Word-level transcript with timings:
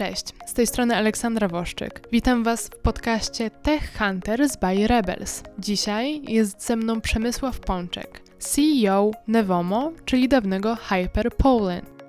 Cześć, 0.00 0.26
z 0.46 0.54
tej 0.54 0.66
strony 0.66 0.96
Aleksandra 0.96 1.48
Woszczyk. 1.48 2.08
Witam 2.12 2.44
Was 2.44 2.68
w 2.68 2.76
podcaście 2.76 3.50
Tech 3.50 3.98
Hunters 3.98 4.56
by 4.56 4.86
Rebels. 4.86 5.42
Dzisiaj 5.58 6.22
jest 6.32 6.66
ze 6.66 6.76
mną 6.76 7.00
Przemysław 7.00 7.60
Pączek, 7.60 8.22
CEO 8.38 9.10
Nevomo, 9.26 9.92
czyli 10.04 10.28
dawnego 10.28 10.76
Hyper 10.76 11.36
Poland. 11.36 12.04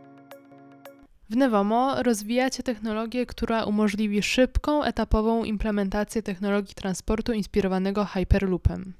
W 1.29 1.35
Nevomo 1.35 2.03
rozwijacie 2.03 2.63
technologię, 2.63 3.25
która 3.25 3.63
umożliwi 3.63 4.23
szybką, 4.23 4.83
etapową 4.83 5.43
implementację 5.43 6.23
technologii 6.23 6.75
transportu 6.75 7.33
inspirowanego 7.33 8.05
Hyperloopem. 8.05 8.93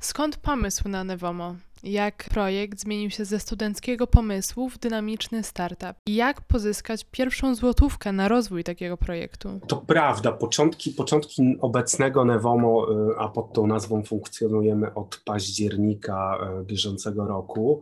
Skąd 0.00 0.36
pomysł 0.36 0.88
na 0.88 1.04
Nevomo? 1.04 1.56
Jak 1.82 2.24
projekt 2.30 2.80
zmienił 2.80 3.10
się 3.10 3.24
ze 3.24 3.40
studenckiego 3.40 4.06
pomysłu 4.06 4.68
w 4.68 4.78
dynamiczny 4.78 5.42
startup? 5.42 5.96
I 6.06 6.14
jak 6.14 6.40
pozyskać 6.40 7.06
pierwszą 7.10 7.54
złotówkę 7.54 8.12
na 8.12 8.28
rozwój 8.28 8.64
takiego 8.64 8.96
projektu? 8.96 9.60
To 9.68 9.76
prawda, 9.76 10.32
początki, 10.32 10.90
początki 10.90 11.56
obecnego 11.60 12.24
Nevomo, 12.24 12.86
y, 13.12 13.18
a 13.18 13.28
pod 13.28 13.52
tą 13.52 13.66
nazwą 13.66 14.02
funkcjonujemy 14.02 14.94
od 14.94 15.22
października 15.24 16.38
y, 16.60 16.64
bieżącego 16.64 17.26
roku, 17.26 17.80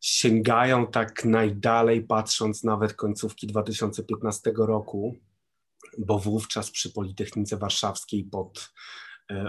sięgają 0.00 0.86
tak 0.86 1.24
najdalej, 1.24 2.02
patrząc 2.02 2.64
nawet 2.64 2.92
końcówki 2.92 3.46
2015 3.46 4.52
roku, 4.56 5.16
bo 5.98 6.18
wówczas 6.18 6.70
przy 6.70 6.92
Politechnice 6.92 7.56
Warszawskiej 7.56 8.24
pod 8.24 8.72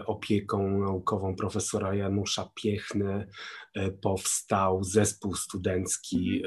opieką 0.05 0.79
naukową 0.79 1.35
profesora 1.35 1.95
Janusza 1.95 2.49
Piechny 2.55 3.27
e, 3.73 3.91
powstał 3.91 4.83
zespół 4.83 5.35
studencki 5.35 6.43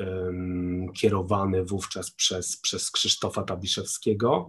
kierowany 0.95 1.65
wówczas 1.65 2.11
przez, 2.11 2.61
przez 2.61 2.91
Krzysztofa 2.91 3.43
Tabiszewskiego, 3.43 4.48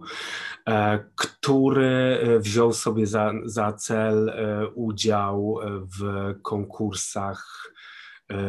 e, 0.68 1.04
który 1.16 2.20
wziął 2.40 2.72
sobie 2.72 3.06
za, 3.06 3.32
za 3.44 3.72
cel 3.72 4.32
udział 4.74 5.58
w 5.98 6.34
konkursach 6.42 7.72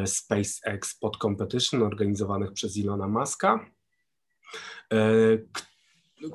SpaceX 0.05 0.99
pod 0.99 1.17
competition 1.17 1.83
organizowanych 1.83 2.53
przez 2.53 2.77
Ilona 2.77 3.07
Maska, 3.07 3.65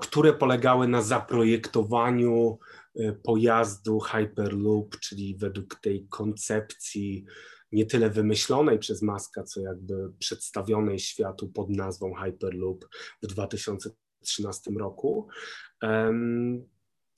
które 0.00 0.33
polegały 0.33 0.89
na 0.89 1.03
zaprojektowaniu 1.03 2.58
E, 2.98 3.12
pojazdu 3.12 3.98
Hyperloop, 3.98 4.98
czyli 4.98 5.36
według 5.36 5.75
tej 5.75 6.06
koncepcji 6.08 7.25
nie 7.72 7.86
tyle 7.86 8.11
wymyślonej 8.11 8.78
przez 8.78 9.03
Maska, 9.03 9.42
co 9.42 9.61
jakby 9.61 10.12
przedstawionej 10.19 10.98
światu 10.98 11.48
pod 11.48 11.70
nazwą 11.70 12.14
Hyperloop 12.14 12.84
w 13.22 13.27
2013 13.27 14.70
roku 14.70 15.28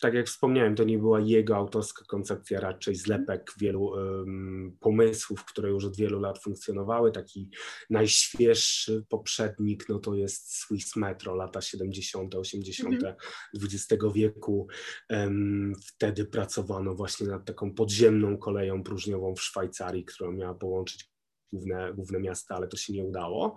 tak 0.01 0.15
jak 0.15 0.27
wspomniałem, 0.27 0.75
to 0.75 0.84
nie 0.84 0.98
była 0.98 1.20
jego 1.20 1.56
autorska 1.56 2.05
koncepcja, 2.09 2.61
raczej 2.61 2.95
zlepek 2.95 3.53
wielu 3.59 3.84
um, 3.84 4.77
pomysłów, 4.81 5.45
które 5.45 5.69
już 5.69 5.84
od 5.84 5.97
wielu 5.97 6.20
lat 6.20 6.42
funkcjonowały. 6.42 7.12
Taki 7.12 7.51
najświeższy 7.91 9.05
poprzednik 9.09 9.89
no 9.89 9.98
to 9.98 10.15
jest 10.15 10.55
Swiss 10.55 10.97
Metro, 10.97 11.34
lata 11.34 11.61
70., 11.61 12.34
80. 12.34 12.95
Mhm. 12.95 13.15
XX 13.55 14.05
wieku. 14.15 14.69
Um, 15.11 15.73
wtedy 15.87 16.25
pracowano 16.25 16.95
właśnie 16.95 17.27
nad 17.27 17.45
taką 17.45 17.75
podziemną 17.75 18.39
koleją 18.39 18.83
próżniową 18.83 19.35
w 19.35 19.42
Szwajcarii, 19.42 20.05
która 20.05 20.31
miała 20.31 20.55
połączyć 20.55 21.09
główne, 21.53 21.93
główne 21.95 22.20
miasta, 22.20 22.55
ale 22.55 22.69
to 22.69 22.77
się 22.77 22.93
nie 22.93 23.05
udało. 23.05 23.56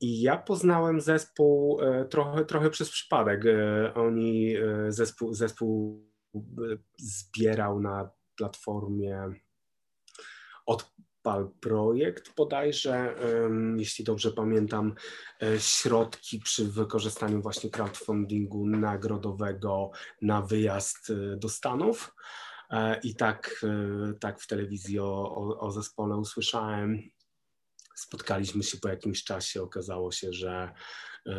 I 0.00 0.20
ja 0.20 0.36
poznałem 0.36 1.00
zespół 1.00 1.80
e, 1.82 2.04
trochę, 2.04 2.44
trochę 2.44 2.70
przez 2.70 2.90
przypadek. 2.90 3.46
E, 3.46 3.94
oni, 3.94 4.56
e, 4.56 4.92
zespół, 4.92 5.34
zespół 5.34 6.02
zbierał 6.98 7.80
na 7.80 8.10
platformie 8.36 9.32
Odpal 10.66 11.50
Projekt 11.60 12.34
bodajże, 12.36 13.14
jeśli 13.76 14.04
dobrze 14.04 14.32
pamiętam, 14.32 14.94
środki 15.58 16.38
przy 16.38 16.64
wykorzystaniu 16.64 17.42
właśnie 17.42 17.70
crowdfundingu 17.70 18.66
nagrodowego 18.66 19.90
na 20.22 20.42
wyjazd 20.42 21.12
do 21.36 21.48
Stanów. 21.48 22.14
E, 22.72 23.00
I 23.02 23.14
tak, 23.14 23.64
e, 23.64 24.14
tak 24.20 24.40
w 24.40 24.46
telewizji 24.46 24.98
o, 24.98 25.58
o, 25.60 25.70
zespole 25.70 26.16
usłyszałem. 26.16 27.02
Spotkaliśmy 27.94 28.62
się 28.62 28.78
po 28.78 28.88
jakimś 28.88 29.24
czasie, 29.24 29.62
okazało 29.62 30.12
się, 30.12 30.32
że 30.32 30.72
y, 31.26 31.32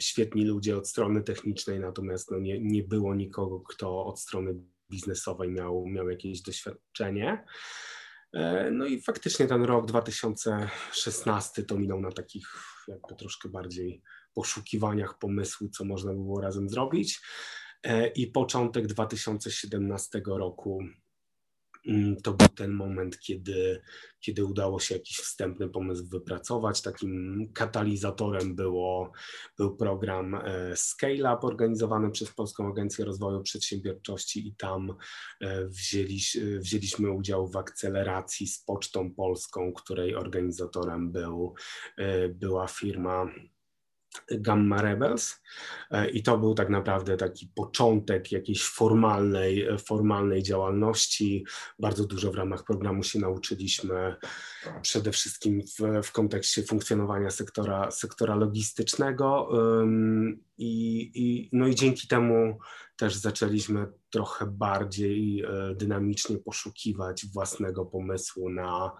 świetni 0.00 0.44
ludzie 0.44 0.76
od 0.76 0.88
strony 0.88 1.22
technicznej, 1.22 1.80
natomiast 1.80 2.30
no 2.30 2.38
nie, 2.38 2.60
nie 2.60 2.82
było 2.82 3.14
nikogo, 3.14 3.60
kto 3.60 4.04
od 4.04 4.20
strony 4.20 4.54
biznesowej 4.90 5.50
miał, 5.50 5.86
miał 5.86 6.10
jakieś 6.10 6.42
doświadczenie. 6.42 7.44
No 8.72 8.86
i 8.86 9.02
faktycznie 9.02 9.46
ten 9.46 9.62
rok 9.62 9.86
2016 9.86 11.62
to 11.62 11.78
minął 11.78 12.00
na 12.00 12.12
takich 12.12 12.46
jakby 12.88 13.14
troszkę 13.14 13.48
bardziej 13.48 14.02
poszukiwaniach 14.34 15.18
pomysłu, 15.18 15.68
co 15.68 15.84
można 15.84 16.12
by 16.12 16.18
było 16.18 16.40
razem 16.40 16.68
zrobić. 16.68 17.20
E, 17.82 18.08
i 18.08 18.26
początek 18.26 18.86
2017 18.86 20.22
roku 20.26 20.82
mm, 21.86 22.16
to 22.16 22.32
był 22.32 22.48
ten 22.48 22.70
moment, 22.70 23.18
kiedy, 23.20 23.82
kiedy 24.20 24.44
udało 24.44 24.80
się 24.80 24.94
jakiś 24.94 25.16
wstępny 25.16 25.68
pomysł 25.68 26.06
wypracować. 26.08 26.82
Takim 26.82 27.46
katalizatorem 27.54 28.54
było, 28.54 29.12
był 29.58 29.76
program 29.76 30.34
e, 30.34 30.76
Scale 30.76 31.34
Up 31.34 31.46
organizowany 31.46 32.10
przez 32.10 32.30
Polską 32.30 32.68
Agencję 32.68 33.04
Rozwoju 33.04 33.42
Przedsiębiorczości 33.42 34.48
i 34.48 34.54
tam 34.54 34.94
e, 35.40 35.66
wzięli, 35.66 36.20
wzięliśmy 36.58 37.10
udział 37.10 37.48
w 37.48 37.56
akceleracji 37.56 38.46
z 38.46 38.64
Pocztą 38.64 39.14
Polską, 39.14 39.72
której 39.72 40.14
organizatorem 40.14 41.12
był, 41.12 41.54
była 42.34 42.68
firma 42.68 43.26
Gamma 44.30 44.82
Rebels 44.82 45.40
e, 45.90 46.10
i 46.10 46.22
to 46.22 46.38
był 46.38 46.54
tak 46.54 46.68
naprawdę 46.68 47.16
taki 47.16 47.46
początek 47.54 48.32
jakiejś 48.32 48.64
formalnej, 48.64 49.68
formalnej 49.78 50.42
działalności. 50.42 51.44
Bardzo 51.78 52.04
dużo 52.04 52.32
w 52.32 52.34
ramach 52.34 52.64
programu 52.64 53.02
się 53.02 53.18
nauczyliśmy, 53.18 54.16
przede 54.82 55.12
wszystkim 55.12 55.62
w, 55.62 56.06
w 56.06 56.12
kontekście 56.12 56.62
funkcjonowania 56.62 57.30
sektora, 57.30 57.90
sektora 57.90 58.34
logistycznego 58.34 59.48
i, 60.58 61.10
i, 61.14 61.48
no 61.52 61.66
i 61.66 61.74
dzięki 61.74 62.08
temu 62.08 62.58
też 62.96 63.14
zaczęliśmy 63.14 63.86
trochę 64.10 64.46
bardziej 64.46 65.42
e, 65.42 65.74
dynamicznie 65.74 66.38
poszukiwać 66.38 67.26
własnego 67.26 67.86
pomysłu 67.86 68.50
na 68.50 68.92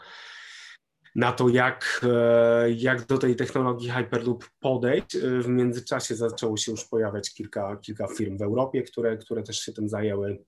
na 1.16 1.32
to, 1.32 1.48
jak, 1.48 2.00
e, 2.02 2.70
jak 2.70 3.06
do 3.06 3.18
tej 3.18 3.36
technologii 3.36 3.90
Hyperloop 3.90 4.44
podejść. 4.60 5.16
E, 5.16 5.40
w 5.40 5.48
międzyczasie 5.48 6.14
zaczęło 6.14 6.56
się 6.56 6.72
już 6.72 6.84
pojawiać 6.84 7.34
kilka, 7.34 7.76
kilka 7.76 8.06
firm 8.06 8.38
w 8.38 8.42
Europie, 8.42 8.82
które, 8.82 9.16
które 9.16 9.42
też 9.42 9.60
się 9.60 9.72
tym 9.72 9.88
zajęły. 9.88 10.44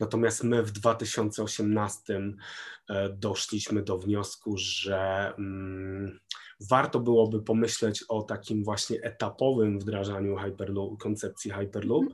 Natomiast 0.00 0.44
my 0.44 0.62
w 0.62 0.70
2018 0.70 2.20
e, 2.88 3.08
doszliśmy 3.08 3.82
do 3.82 3.98
wniosku, 3.98 4.54
że 4.56 5.32
mm, 5.38 6.20
warto 6.60 7.00
byłoby 7.00 7.42
pomyśleć 7.42 8.04
o 8.08 8.22
takim 8.22 8.64
właśnie 8.64 9.02
etapowym 9.02 9.78
wdrażaniu 9.78 10.36
Hyperloop, 10.36 10.98
koncepcji 10.98 11.50
Hyperloop 11.50 12.04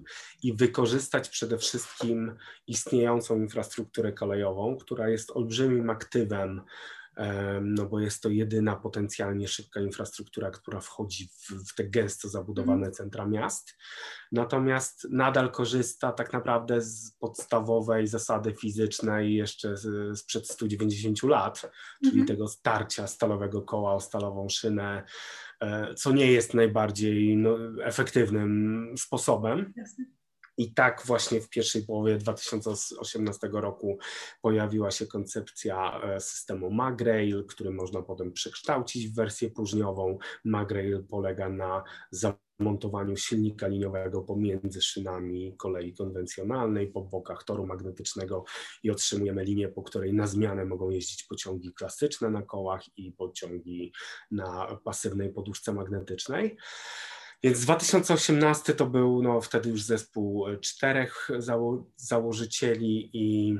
i 0.42 0.53
wykorzystać 0.53 1.28
przede 1.28 1.58
wszystkim 1.58 2.36
istniejącą 2.66 3.36
infrastrukturę 3.36 4.12
kolejową, 4.12 4.76
która 4.76 5.08
jest 5.08 5.30
olbrzymim 5.30 5.91
aktywem 5.91 6.60
no 7.62 7.87
bo 7.87 8.00
jest 8.00 8.22
to 8.22 8.28
jedyna 8.28 8.77
potencjalnie 8.77 9.49
szybka 9.49 9.81
infrastruktura, 9.81 10.50
która 10.50 10.81
wchodzi 10.81 11.28
w, 11.28 11.71
w 11.71 11.75
te 11.75 11.84
gęsto 11.84 12.28
zabudowane 12.28 12.86
mhm. 12.86 12.92
centra 12.92 13.27
miast. 13.27 13.77
Natomiast 14.33 15.07
nadal 15.10 15.51
korzysta 15.51 16.13
tak 16.13 16.33
naprawdę 16.33 16.80
z 16.80 17.10
podstawowej 17.10 18.07
zasady 18.07 18.54
fizycznej 18.54 19.34
jeszcze 19.34 19.74
sprzed 20.15 20.48
190 20.48 21.22
lat, 21.22 21.71
czyli 22.01 22.21
mhm. 22.21 22.27
tego 22.27 22.48
starcia 22.48 23.07
stalowego 23.07 23.63
koła 23.63 23.95
o 23.95 24.01
stalową 24.01 24.48
szynę, 24.48 25.04
e, 25.60 25.95
co 25.95 26.13
nie 26.13 26.33
jest 26.33 26.54
najbardziej 26.54 27.36
no, 27.36 27.59
efektywnym 27.84 28.95
sposobem. 28.97 29.72
Jasne 29.77 30.16
I 30.58 30.74
tak 30.74 31.03
właśnie 31.06 31.41
w 31.41 31.48
pierwszej 31.48 31.82
połowie 31.82 32.18
2018 32.18 33.48
roku 33.53 33.98
pojawiła 34.42 34.91
się 34.91 35.06
koncepcja 35.06 36.00
e, 36.03 36.20
systemu 36.20 36.70
Magrail, 36.70 37.44
który 37.47 37.70
można 37.70 38.03
potem 38.03 38.32
przekształcić 38.32 39.08
w 39.08 39.14
wersję 39.14 39.50
próżniową. 39.50 40.18
Magrail 40.44 41.04
polega 41.10 41.48
na 41.48 41.84
zamontowaniu 42.10 43.16
silnika 43.16 43.66
liniowego 43.66 44.22
pomiędzy 44.22 44.82
szynami 44.82 45.54
kolei 45.56 45.94
konwencjonalnej 45.94 46.86
po 46.86 47.03
bokach 47.03 47.44
toru 47.44 47.66
magnetycznego 47.66 48.44
i 48.82 48.91
otrzymujemy 48.91 49.44
linię, 49.44 49.68
po 49.68 49.82
której 49.82 50.14
na 50.14 50.26
zmianę 50.26 50.64
mogą 50.64 50.91
jeździć 50.91 51.22
pociągi 51.22 51.72
klasyczne 51.72 52.30
na 52.30 52.42
kołach 52.42 52.98
i 52.98 53.12
pociągi 53.12 53.92
na 54.30 54.78
pasywnej 54.84 55.32
poduszce 55.32 55.72
magnetycznej. 55.72 56.56
Więc 57.42 57.60
2018 57.60 58.74
to 58.74 58.86
był 58.86 59.22
no, 59.22 59.41
wtedy 59.41 59.68
już 59.68 59.83
zespół 59.83 60.48
e, 60.48 60.59
czterech 60.59 61.28
zało 61.38 61.91
założycieli 61.97 63.10
i, 63.12 63.56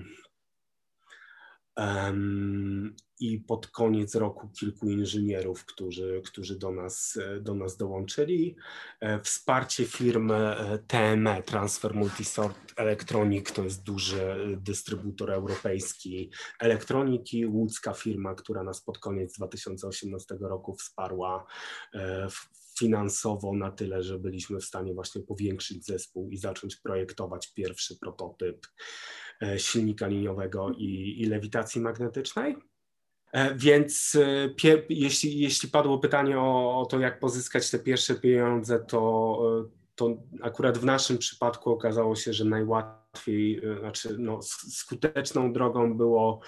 um, 1.77 2.97
i 3.21 3.39
pod 3.41 3.67
koniec 3.67 4.15
roku 4.15 4.49
kilku 4.49 4.91
inżynierów, 4.91 5.65
którzy, 5.65 6.23
którzy 6.25 6.59
do, 6.59 6.71
nas, 6.71 7.19
e, 7.23 7.41
do 7.41 7.55
nas 7.55 7.77
dołączyli. 7.77 8.57
E, 9.01 9.21
wsparcie 9.21 9.85
firmy 9.85 10.57
TME, 10.87 11.43
Transfer 11.43 11.95
Multisort 11.95 12.59
Electronic, 12.77 13.53
to 13.53 13.65
jest 13.65 13.83
duży 13.83 14.57
dystrybutor 14.61 15.31
europejski 15.31 16.31
elektroniki, 16.61 17.47
łódzka 17.47 17.93
firma, 17.93 18.35
która 18.35 18.63
nas 18.63 18.83
pod 18.83 18.99
koniec 18.99 19.33
2018 19.33 20.37
roku 20.41 20.75
wsparła 20.75 21.47
w 22.31 22.66
finansowo 22.79 23.53
na 23.55 23.71
tyle, 23.71 24.03
że 24.03 24.19
byliśmy 24.19 24.61
w 24.61 24.65
stanie 24.65 24.95
właśnie 24.95 25.23
powiększyć 25.23 25.87
zespół 25.87 26.31
i 26.31 26.37
zacząć 26.37 26.77
projektować 26.77 27.53
pierwszy 27.53 27.99
prototyp 27.99 28.67
e, 29.43 29.59
silnika 29.59 30.07
liniowego 30.07 30.71
i, 30.71 31.17
i 31.19 31.27
lewitacji 31.27 31.81
magnetycznej. 31.81 32.57
E, 33.33 33.55
więc 33.55 34.19
e, 34.65 34.83
jeśli, 34.89 35.39
jeśli 35.39 35.69
padło 35.69 35.99
pytanie 35.99 36.41
o, 36.41 36.81
o, 36.81 36.87
to, 36.87 37.01
jak 37.01 37.21
pozyskać 37.21 37.71
te 37.71 37.79
pierwsze 37.79 38.15
pieniądze, 38.15 38.79
to, 38.79 39.43
to 39.95 40.17
akurat 40.43 40.79
w 40.79 40.85
naszym 40.85 41.19
przypadku 41.19 41.71
okazało 41.71 42.17
się, 42.17 42.33
że 42.33 42.45
najłatwiej, 42.45 43.63
znaczy 43.81 44.17
no, 44.19 44.39
skuteczną 44.71 45.53
drogą 45.53 45.97
było 45.97 46.41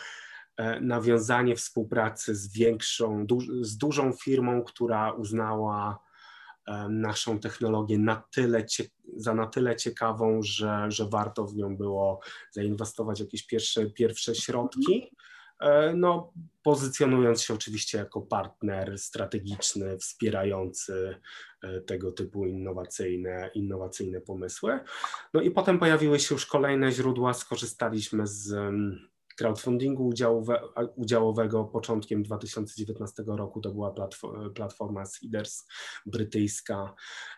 nawiązanie 0.81 1.57
współpracy 1.57 2.35
z 2.35 2.53
większą, 2.53 3.27
z 3.61 3.77
dużą 3.77 4.13
firmą, 4.13 4.63
która 4.63 5.13
uznała 5.13 6.08
naszą 6.89 7.39
technologię 7.39 7.99
na 7.99 8.23
tyle, 8.35 8.67
za 9.17 9.35
na 9.35 9.47
tyle 9.47 9.77
ciekawą, 9.77 10.43
że, 10.43 10.87
że 10.89 11.09
warto 11.09 11.45
w 11.45 11.57
nią 11.57 11.77
było 11.77 12.21
zainwestować 12.51 13.21
jakieś 13.21 13.47
pierwsze, 13.47 13.91
pierwsze 13.91 14.35
środki. 14.35 15.11
E, 15.61 15.95
no, 15.97 16.33
pozycjonując 16.63 17.43
się 17.43 17.55
oczywiście 17.55 17.99
jako 17.99 18.23
partner 18.23 18.99
strategiczny, 18.99 19.99
wspierający 19.99 21.21
e, 21.63 21.81
tego 21.81 22.13
typu 22.13 22.47
innowacyjne, 22.47 23.51
innowacyjne 23.55 24.21
pomysły. 24.21 24.81
No 25.35 25.41
i 25.41 25.51
potem 25.51 25.79
pojawiły 25.79 26.21
się 26.21 26.35
już 26.35 26.47
kolejne 26.47 26.93
źródła, 26.93 27.35
skorzystaliśmy 27.35 28.27
z 28.27 28.55
crowdfundingu 29.39 30.07
udziałowe, 30.07 30.61
udziałowego 30.97 31.65
początkiem 31.65 32.23
2019 32.23 33.25
roku. 33.27 33.61
To 33.61 33.71
była 33.71 33.95
platforma 34.55 35.07
Seeders 35.07 35.67
brytyjska, 36.07 36.95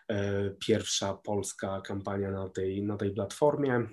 e, 0.07 0.49
pierwsza 0.49 1.13
polska 1.13 1.81
kampania 1.81 2.31
na 2.31 2.49
tej, 2.49 2.83
na 2.83 2.97
tej 2.97 3.11
platformie. 3.11 3.87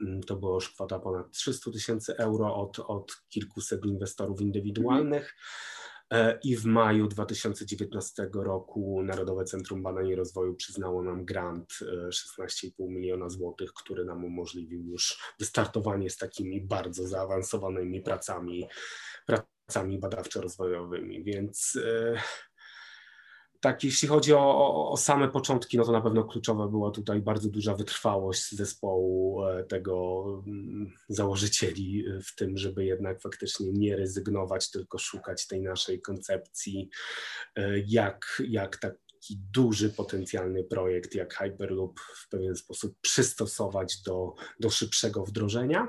Mm, 0.00 0.22
to 0.22 0.36
była 0.36 0.54
już 0.54 0.70
kwota 0.70 0.98
ponad 0.98 1.30
300 1.32 1.70
tysięcy 1.70 2.16
euro 2.16 2.56
od, 2.56 2.78
od 2.78 3.22
kilkuset 3.28 3.84
inwestorów 3.84 4.40
indywidualnych. 4.40 5.34
E, 5.34 5.93
I 6.42 6.56
w 6.56 6.64
maju 6.64 7.08
2019 7.08 8.28
roku 8.34 9.02
Narodowe 9.02 9.44
Centrum 9.44 9.82
Badań 9.82 10.08
i 10.08 10.14
Rozwoju 10.14 10.54
przyznało 10.54 11.02
nam 11.02 11.24
grant 11.24 11.72
16,5 12.08 12.70
e, 12.78 12.88
miliona 12.88 13.28
złotych, 13.28 13.72
który 13.72 14.04
nam 14.04 14.24
umożliwił 14.24 14.84
już 14.84 15.34
wystartowanie 15.38 16.10
z 16.10 16.16
takimi 16.16 16.60
bardzo 16.60 17.08
zaawansowanymi 17.08 18.02
pracami, 18.02 18.68
pracami 19.26 19.98
badawczo-rozwojowymi. 19.98 21.24
Więc 21.24 21.78
e, 21.84 22.20
tak, 23.64 23.84
jeśli 23.84 24.08
chodzi 24.08 24.32
o, 24.32 24.38
o, 24.40 24.90
o, 24.90 24.96
same 24.96 25.28
początki, 25.28 25.76
no 25.78 25.84
to 25.84 25.92
na 25.92 26.00
pewno 26.00 26.24
kluczowa 26.24 26.68
była 26.68 26.90
tutaj 26.90 27.20
bardzo 27.20 27.48
duża 27.48 27.74
wytrwałość 27.74 28.50
zespołu 28.50 29.44
e, 29.44 29.64
tego 29.64 30.24
mm, 30.46 30.92
założycieli 31.08 32.04
e, 32.06 32.20
w 32.20 32.34
tym, 32.34 32.58
żeby 32.58 32.84
jednak 32.84 33.20
faktycznie 33.20 33.72
nie 33.72 33.96
rezygnować, 33.96 34.70
tylko 34.70 34.98
szukać 34.98 35.46
tej 35.46 35.62
naszej 35.62 36.00
koncepcji, 36.00 36.90
e, 37.56 37.78
jak, 37.86 38.42
jak 38.48 38.76
taki 38.76 39.36
duży 39.52 39.90
potencjalny 39.90 40.64
projekt 40.64 41.14
jak 41.14 41.34
Hyperloop 41.34 42.00
w 42.00 42.28
pewien 42.28 42.56
sposób 42.56 42.94
przystosować 43.00 44.02
do, 44.02 44.34
do 44.60 44.70
szybszego 44.70 45.24
wdrożenia. 45.24 45.88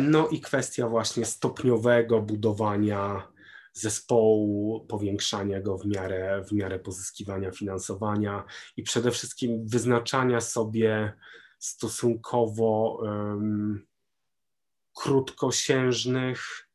No 0.00 0.28
i 0.28 0.40
kwestia 0.40 0.88
właśnie 0.88 1.24
stopniowego 1.24 2.22
budowania 2.22 3.35
zespołu, 3.78 4.86
powiększania 4.88 5.60
go 5.60 5.78
w 5.78 5.86
miarę, 5.86 6.44
w 6.48 6.52
miarę 6.52 6.78
pozyskiwania 6.78 7.50
finansowania 7.50 8.44
i 8.76 8.82
przede 8.82 9.10
wszystkim 9.10 9.66
wyznaczania 9.66 10.40
sobie 10.40 11.12
stosunkowo 11.58 12.98
um, 13.02 13.86
krótkosiężnych 14.94 16.68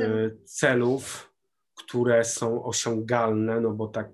y, 0.00 0.36
celów, 0.44 1.32
które 1.74 2.24
są 2.24 2.64
osiągalne, 2.64 3.60
no 3.60 3.70
bo 3.70 3.88
tak 3.88 4.08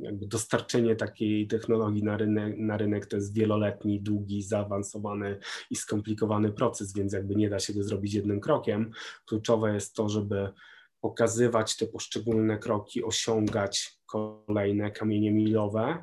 jakby 0.00 0.26
dostarczenie 0.26 0.96
takiej 0.96 1.48
technologii 1.48 2.02
na 2.02 2.16
rynek, 2.16 2.58
na 2.58 2.76
rynek 2.76 3.06
to 3.06 3.16
jest 3.16 3.34
wieloletni, 3.34 4.00
długi, 4.00 4.42
zaawansowany 4.42 5.38
i 5.70 5.76
skomplikowany 5.76 6.52
proces, 6.52 6.94
więc 6.94 7.12
jakby 7.12 7.34
nie 7.34 7.50
da 7.50 7.58
się 7.58 7.74
go 7.74 7.82
zrobić 7.82 8.14
jednym 8.14 8.40
krokiem. 8.40 8.90
Kluczowe 9.26 9.74
jest 9.74 9.94
to, 9.94 10.08
żeby 10.08 10.52
pokazywać 11.00 11.76
te 11.76 11.86
poszczególne 11.86 12.58
kroki, 12.58 13.04
osiągać 13.04 13.98
kolejne 14.06 14.90
kamienie 14.90 15.32
milowe, 15.32 16.02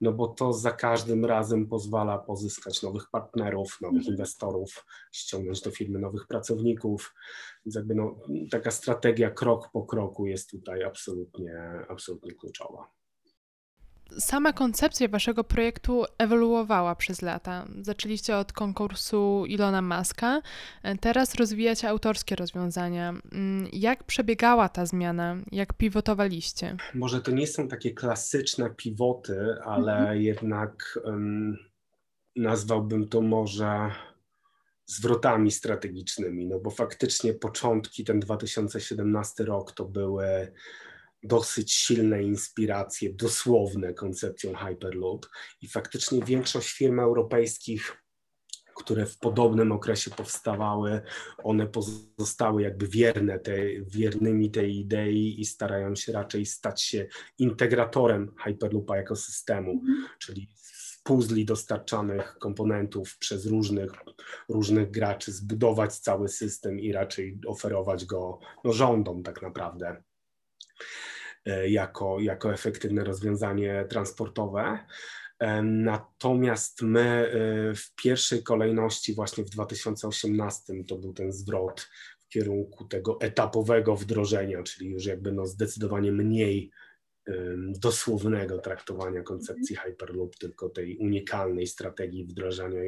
no 0.00 0.12
bo 0.12 0.28
to 0.28 0.52
za 0.52 0.70
każdym 0.70 1.24
razem 1.24 1.66
pozwala 1.66 2.18
pozyskać 2.18 2.82
nowych 2.82 3.10
partnerów, 3.10 3.78
nowych 3.80 3.98
mhm. 3.98 4.14
inwestorów, 4.14 4.86
ściągnąć 5.12 5.60
do 5.60 5.70
firmy 5.70 5.98
nowych 5.98 6.26
pracowników. 6.26 7.14
Więc 7.66 7.74
jakby 7.74 7.94
no, 7.94 8.16
taka 8.50 8.70
strategia 8.70 9.30
krok 9.30 9.68
po 9.72 9.82
kroku 9.82 10.26
jest 10.26 10.50
tutaj 10.50 10.84
absolutnie, 10.84 11.54
absolutnie 11.88 12.34
kluczowa 12.34 12.97
sama 14.18 14.52
koncepcja 14.52 15.08
waszego 15.08 15.44
projektu 15.44 16.04
ewoluowała 16.18 16.94
przez 16.94 17.22
lata. 17.22 17.66
Zaczęliście 17.80 18.36
od 18.36 18.52
konkursu 18.52 19.44
Ilona 19.46 19.82
Maska, 19.82 20.42
teraz 21.00 21.34
rozwijacie 21.34 21.88
autorskie 21.88 22.36
rozwiązania. 22.36 23.14
Mm, 23.32 23.68
jak 23.72 24.04
przebiegała 24.04 24.68
ta 24.68 24.86
zmiana? 24.86 25.36
Jak 25.52 25.74
pivotowaliście? 25.74 26.76
Może 26.94 27.20
to 27.20 27.30
nie 27.30 27.46
są 27.46 27.68
takie 27.68 27.90
klasyczne 27.90 28.70
pivoty, 28.70 29.56
ale 29.64 29.98
mhm. 29.98 30.22
jednak 30.22 30.98
um, 31.04 31.56
nazwałbym 32.36 33.08
to 33.08 33.20
może 33.20 33.90
zwrotami 34.86 35.50
strategicznymi, 35.50 36.46
no 36.46 36.58
bo 36.58 36.70
faktycznie 36.70 37.34
początki, 37.34 38.04
ten 38.04 38.20
2017 38.20 39.44
rok 39.44 39.72
to 39.72 39.84
były 39.84 40.52
dosyć 41.22 41.72
silne 41.72 42.22
inspiracje 42.22 43.12
dosłowne 43.12 43.94
koncepcją 43.94 44.54
Hyperloop 44.54 45.26
i 45.60 45.68
faktycznie 45.68 46.22
większość 46.22 46.72
firm 46.72 47.00
europejskich 47.00 47.96
które 48.78 49.06
w 49.06 49.18
podobnym 49.18 49.72
okresie 49.72 50.10
powstawały, 50.10 51.00
one 51.44 51.66
pozostały 51.66 52.62
jakby 52.62 52.88
wierne 52.88 53.38
tej, 53.38 53.84
wiernymi 53.86 54.50
tej 54.50 54.78
idei 54.78 55.40
i 55.40 55.44
starają 55.44 55.96
się 55.96 56.12
raczej 56.12 56.46
stać 56.46 56.82
się 56.82 57.06
integratorem 57.38 58.34
Hyperloopa 58.44 58.96
jako 58.96 59.16
systemu, 59.16 59.70
mm. 59.70 60.06
czyli 60.18 60.48
z 60.54 61.02
puzli 61.02 61.44
dostarczanych 61.44 62.36
komponentów 62.38 63.18
przez 63.18 63.46
różnych, 63.46 63.92
różnych 64.48 64.90
graczy 64.90 65.32
zbudować 65.32 65.98
cały 65.98 66.28
system 66.28 66.80
i 66.80 66.92
raczej 66.92 67.40
oferować 67.46 68.04
go 68.04 68.38
no, 68.64 68.72
rządom 68.72 69.22
tak 69.22 69.42
naprawdę. 69.42 70.02
E, 71.46 71.68
jako, 71.70 72.20
jako 72.20 72.52
efektywne 72.52 73.04
rozwiązanie 73.04 73.86
transportowe. 73.90 74.78
E, 75.38 75.62
natomiast 75.62 76.82
my 76.82 77.00
e, 77.00 77.74
w 77.74 77.94
pierwszej 77.94 78.42
kolejności, 78.42 79.14
właśnie 79.14 79.44
w 79.44 79.50
2018, 79.50 80.84
to 80.88 80.98
był 80.98 81.12
ten 81.12 81.32
zwrot 81.32 81.88
w 82.20 82.28
kierunku 82.28 82.84
tego 82.84 83.20
etapowego 83.20 83.96
wdrożenia, 83.96 84.62
czyli 84.62 84.90
już 84.90 85.04
jakby 85.04 85.32
no 85.32 85.46
zdecydowanie 85.46 86.12
mniej 86.12 86.70
dosłownego 87.68 88.58
traktowania 88.58 89.22
koncepcji 89.22 89.76
Hyperloop, 89.76 90.36
tylko 90.36 90.68
tej 90.68 90.98
unikalnej 90.98 91.66
strategii 91.66 92.24
wdrażania, 92.24 92.80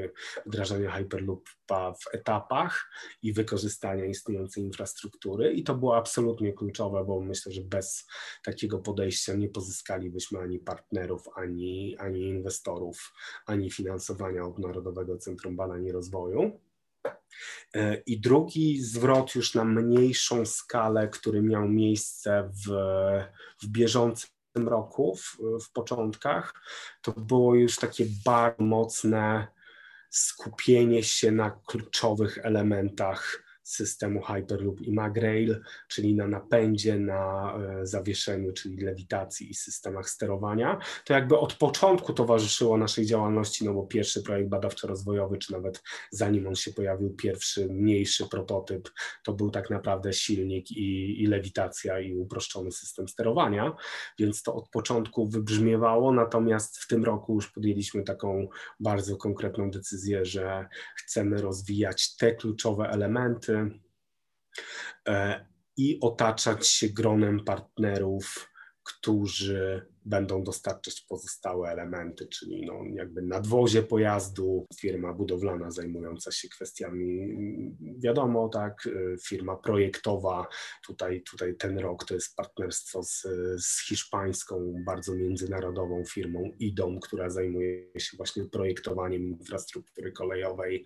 wdrażania 0.46 0.90
Hyperloopa 0.90 1.92
w 1.92 2.14
etapach 2.14 2.90
i 3.22 3.32
wykorzystania 3.32 4.04
istniejącej 4.04 4.62
infrastruktury. 4.62 5.52
I 5.52 5.64
to 5.64 5.74
było 5.74 5.96
absolutnie 5.96 6.52
kluczowe, 6.52 7.04
bo 7.04 7.20
myślę, 7.20 7.52
że 7.52 7.60
bez 7.60 8.06
takiego 8.44 8.78
podejścia 8.78 9.34
nie 9.34 9.48
pozyskalibyśmy 9.48 10.38
ani 10.38 10.58
partnerów, 10.58 11.22
ani, 11.34 11.96
ani 11.98 12.20
inwestorów, 12.20 13.12
ani 13.46 13.70
finansowania 13.70 14.44
od 14.44 14.58
Narodowego 14.58 15.16
Centrum 15.16 15.56
Badań 15.56 15.86
i 15.86 15.92
Rozwoju. 15.92 16.60
E, 17.74 17.96
I 17.96 18.20
drugi 18.20 18.82
zwrot 18.82 19.34
już 19.34 19.54
na 19.54 19.64
mniejszą 19.64 20.46
skalę, 20.46 21.08
który 21.08 21.42
miał 21.42 21.68
miejsce 21.68 22.50
w, 22.66 22.70
w 23.62 23.66
bieżącym 23.66 24.30
roku, 24.56 25.16
w, 25.16 25.36
w 25.64 25.72
początkach, 25.72 26.54
to 27.02 27.12
było 27.12 27.54
już 27.54 27.76
takie 27.76 28.06
bardzo 28.24 28.64
mocne 28.64 29.46
skupienie 30.10 31.02
się 31.02 31.32
na 31.32 31.50
kluczowych 31.66 32.38
elementach 32.38 33.49
systemu 33.70 34.22
Hyperloop 34.22 34.80
i 34.80 34.92
Magrail, 34.92 35.62
czyli 35.88 36.14
na 36.14 36.26
napędzie, 36.26 36.98
na 36.98 37.54
e, 37.54 37.86
zawieszeniu, 37.86 38.52
czyli 38.52 38.76
lewitacji 38.76 39.50
i 39.50 39.54
systemach 39.54 40.10
sterowania. 40.10 40.78
To 41.04 41.14
jakby 41.14 41.38
od 41.38 41.54
początku 41.54 42.12
towarzyszyło 42.12 42.76
naszej 42.76 43.06
działalności, 43.06 43.64
no 43.64 43.74
bo 43.74 43.86
pierwszy 43.86 44.22
projekt 44.22 44.48
badawczo-rozwojowy, 44.48 45.38
czy 45.38 45.52
nawet 45.52 45.82
zanim 46.10 46.46
on 46.46 46.54
się 46.54 46.72
pojawił, 46.72 47.10
pierwszy 47.10 47.68
mniejszy 47.68 48.28
prototyp, 48.28 48.90
to 49.24 49.32
był 49.32 49.50
tak 49.50 49.70
naprawdę 49.70 50.12
silnik 50.12 50.70
i, 50.70 51.22
i 51.22 51.26
lewitacja 51.26 52.00
i 52.00 52.14
uproszczony 52.14 52.72
system 52.72 53.08
sterowania, 53.08 53.76
więc 54.18 54.42
to 54.42 54.54
od 54.54 54.68
początku 54.68 55.28
wybrzmiewało, 55.28 56.12
natomiast 56.12 56.78
w 56.78 56.86
tym 56.86 57.04
roku 57.04 57.34
już 57.34 57.50
podjęliśmy 57.50 58.02
taką 58.02 58.48
bardzo 58.80 59.16
konkretną 59.16 59.70
decyzję, 59.70 60.24
że 60.24 60.68
chcemy 60.96 61.42
rozwijać 61.42 62.16
te 62.16 62.34
kluczowe 62.34 62.88
elementy, 62.88 63.59
E, 65.08 65.46
i 65.76 65.98
otaczać 66.00 66.68
się 66.68 66.88
gronem 66.88 67.44
partnerów, 67.44 68.50
którzy 68.82 69.86
będą 70.10 70.44
dostarczać 70.44 71.00
pozostałe 71.08 71.68
elementy, 71.68 72.26
czyli 72.26 72.66
no 72.66 72.84
jakby 72.94 73.22
nadwozie 73.22 73.82
pojazdu, 73.82 74.66
firma 74.80 75.12
budowlana 75.12 75.70
zajmująca 75.70 76.32
się 76.32 76.48
kwestiami, 76.48 77.36
wiadomo, 77.98 78.48
tak, 78.48 78.88
firma 79.26 79.56
projektowa, 79.56 80.46
tutaj, 80.86 81.22
tutaj 81.22 81.56
ten 81.56 81.78
rok 81.78 82.04
to 82.04 82.14
jest 82.14 82.36
partnerstwo 82.36 83.02
z, 83.02 83.26
z 83.58 83.86
hiszpańską, 83.88 84.74
bardzo 84.86 85.14
międzynarodową 85.14 86.04
firmą 86.04 86.52
IDOM, 86.58 87.00
która 87.00 87.30
zajmuje 87.30 87.86
się 87.98 88.16
właśnie 88.16 88.44
projektowaniem 88.44 89.22
infrastruktury 89.22 90.12
kolejowej, 90.12 90.84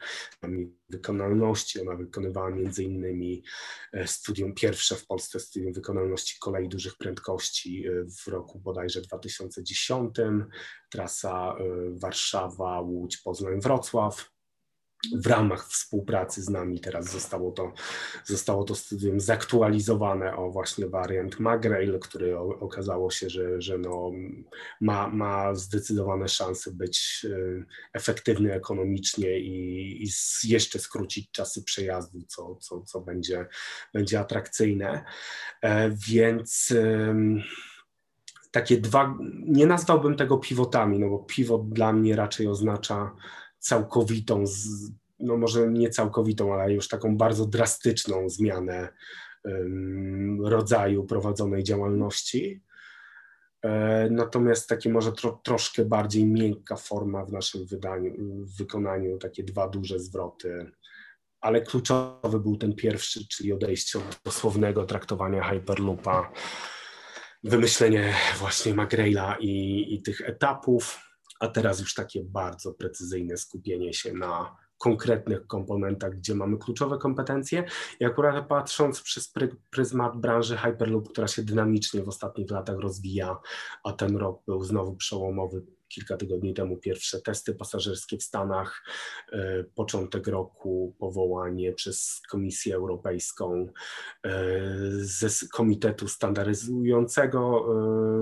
wykonalności, 0.88 1.80
ona 1.80 1.96
wykonywała 1.96 2.50
między 2.50 2.84
innymi 2.84 3.44
e, 3.92 4.06
studium, 4.06 4.54
pierwsze 4.54 4.96
w 4.96 5.06
Polsce 5.06 5.40
studium 5.40 5.72
wykonalności 5.72 6.36
kolei 6.40 6.68
dużych 6.68 6.96
prędkości 6.96 7.86
e, 7.86 8.04
w 8.24 8.28
roku 8.28 8.58
bodajże 8.58 9.02
2010, 9.18 10.14
trasa 10.90 11.56
y, 11.60 11.98
Warszawa, 11.98 12.80
Łódź, 12.80 13.16
Poznań, 13.16 13.60
Wrocław. 13.60 14.34
W 15.12 15.26
ramach 15.26 15.68
współpracy 15.68 16.42
z 16.42 16.48
nami 16.48 16.80
teraz 16.80 17.10
zostało 17.10 17.52
to, 17.52 17.72
zostało 18.24 18.64
to 18.64 18.74
studium 18.74 19.20
zaktualizowane 19.20 20.36
o 20.36 20.50
właśnie 20.50 20.86
wariant 20.86 21.40
Magrail, 21.40 21.98
który 21.98 22.38
okazało 22.38 23.10
się, 23.10 23.30
że, 23.30 23.60
że 23.60 23.78
no 23.78 24.12
ma, 24.80 25.08
ma 25.08 25.54
zdecydowane 25.54 26.28
szanse 26.28 26.70
być 26.72 27.20
y, 27.24 27.64
efektywny 27.92 28.52
ekonomicznie 28.52 29.38
i, 29.38 30.04
i 30.04 30.08
jeszcze 30.44 30.78
skrócić 30.78 31.30
czasy 31.30 31.64
przejazdu, 31.64 32.22
co, 32.28 32.56
co, 32.56 32.80
co 32.80 33.00
będzie, 33.00 33.46
będzie 33.94 34.20
atrakcyjne. 34.20 35.04
E, 35.62 35.90
więc 36.08 36.74
takie 38.54 38.80
dwa, 38.80 39.18
nie 39.46 39.66
nazwałbym 39.66 40.16
tego 40.16 40.38
pivotami, 40.38 40.98
no 40.98 41.08
bo 41.08 41.18
pivot 41.18 41.68
dla 41.68 41.92
mnie 41.92 42.16
raczej 42.16 42.46
oznacza 42.46 43.14
całkowitą, 43.58 44.44
no 45.20 45.36
może 45.36 45.68
nie 45.68 45.90
całkowitą, 45.90 46.54
ale 46.54 46.72
już 46.72 46.88
taką 46.88 47.16
bardzo 47.16 47.46
drastyczną 47.46 48.28
zmianę 48.28 48.88
um, 49.44 50.46
rodzaju 50.46 51.04
prowadzonej 51.04 51.62
działalności. 51.62 52.62
E, 53.62 54.08
natomiast 54.10 54.68
takie 54.68 54.90
może 54.90 55.12
tro, 55.12 55.40
troszkę 55.44 55.84
bardziej 55.84 56.26
miękka 56.26 56.76
forma 56.76 57.24
w 57.24 57.32
naszym 57.32 57.66
wydaniu, 57.66 58.14
w 58.18 58.56
wykonaniu, 58.56 59.18
takie 59.18 59.44
dwa 59.44 59.68
duże 59.68 59.98
zwroty, 59.98 60.72
ale 61.40 61.60
kluczowy 61.60 62.40
był 62.40 62.56
ten 62.56 62.74
pierwszy, 62.74 63.28
czyli 63.28 63.52
odejście 63.52 63.98
od 63.98 64.20
dosłownego 64.24 64.84
traktowania 64.84 65.42
Hyperloopa 65.42 66.32
wymyślenie 67.44 68.14
właśnie 68.38 68.74
Magraila 68.74 69.36
i, 69.40 69.84
i 69.94 70.02
tych 70.02 70.20
etapów, 70.20 70.98
a 71.40 71.48
teraz 71.48 71.80
już 71.80 71.94
takie 71.94 72.22
bardzo 72.24 72.72
precyzyjne 72.72 73.36
skupienie 73.36 73.92
się 73.92 74.12
na 74.12 74.56
konkretnych 74.78 75.46
komponentach, 75.46 76.14
gdzie 76.14 76.34
mamy 76.34 76.58
kluczowe 76.58 76.98
kompetencje. 76.98 77.64
I 78.00 78.04
akurat 78.04 78.48
patrząc 78.48 79.02
przez 79.02 79.32
pryzmat 79.70 80.16
branży 80.16 80.56
Hyperloop, 80.56 81.08
która 81.08 81.28
się 81.28 81.42
dynamicznie 81.42 82.02
w 82.02 82.08
ostatnich 82.08 82.50
latach 82.50 82.78
rozwija, 82.78 83.36
a 83.84 83.92
ten 83.92 84.16
rok 84.16 84.42
był 84.46 84.64
znowu 84.64 84.96
przełomowy 84.96 85.62
kilka 85.88 86.16
tygodni 86.16 86.54
temu 86.54 86.76
pierwsze 86.76 87.20
testy 87.20 87.54
pasażerskie 87.54 88.18
w 88.18 88.22
Stanach, 88.22 88.84
e, 89.32 89.64
początek 89.64 90.26
roku 90.26 90.96
powołanie 90.98 91.72
przez 91.72 92.22
Komisję 92.30 92.74
Europejską 92.74 93.68
e, 94.24 94.30
ze 94.96 95.48
komitetu 95.52 96.08
standaryzującego 96.08 97.66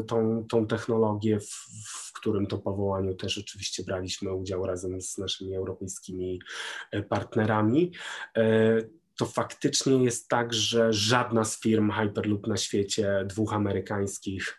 e, 0.00 0.04
tą, 0.04 0.47
tą 0.49 0.66
technologię, 0.66 1.40
w, 1.40 1.50
w 1.87 2.12
którym 2.12 2.47
to 2.47 2.59
powołaniu 2.59 3.14
też 3.14 3.38
oczywiście 3.38 3.83
braliśmy 3.83 4.35
udział 4.35 4.66
razem 4.66 5.00
z 5.00 5.19
naszymi 5.19 5.57
europejskimi 5.57 6.40
partnerami. 7.09 7.92
To 9.19 9.26
faktycznie 9.26 10.04
jest 10.04 10.28
tak, 10.28 10.54
że 10.54 10.92
żadna 10.92 11.45
z 11.45 11.61
firm 11.61 11.90
Hyperloop 11.90 12.47
na 12.47 12.57
świecie, 12.57 13.25
dwóch 13.26 13.52
amerykańskich, 13.52 14.59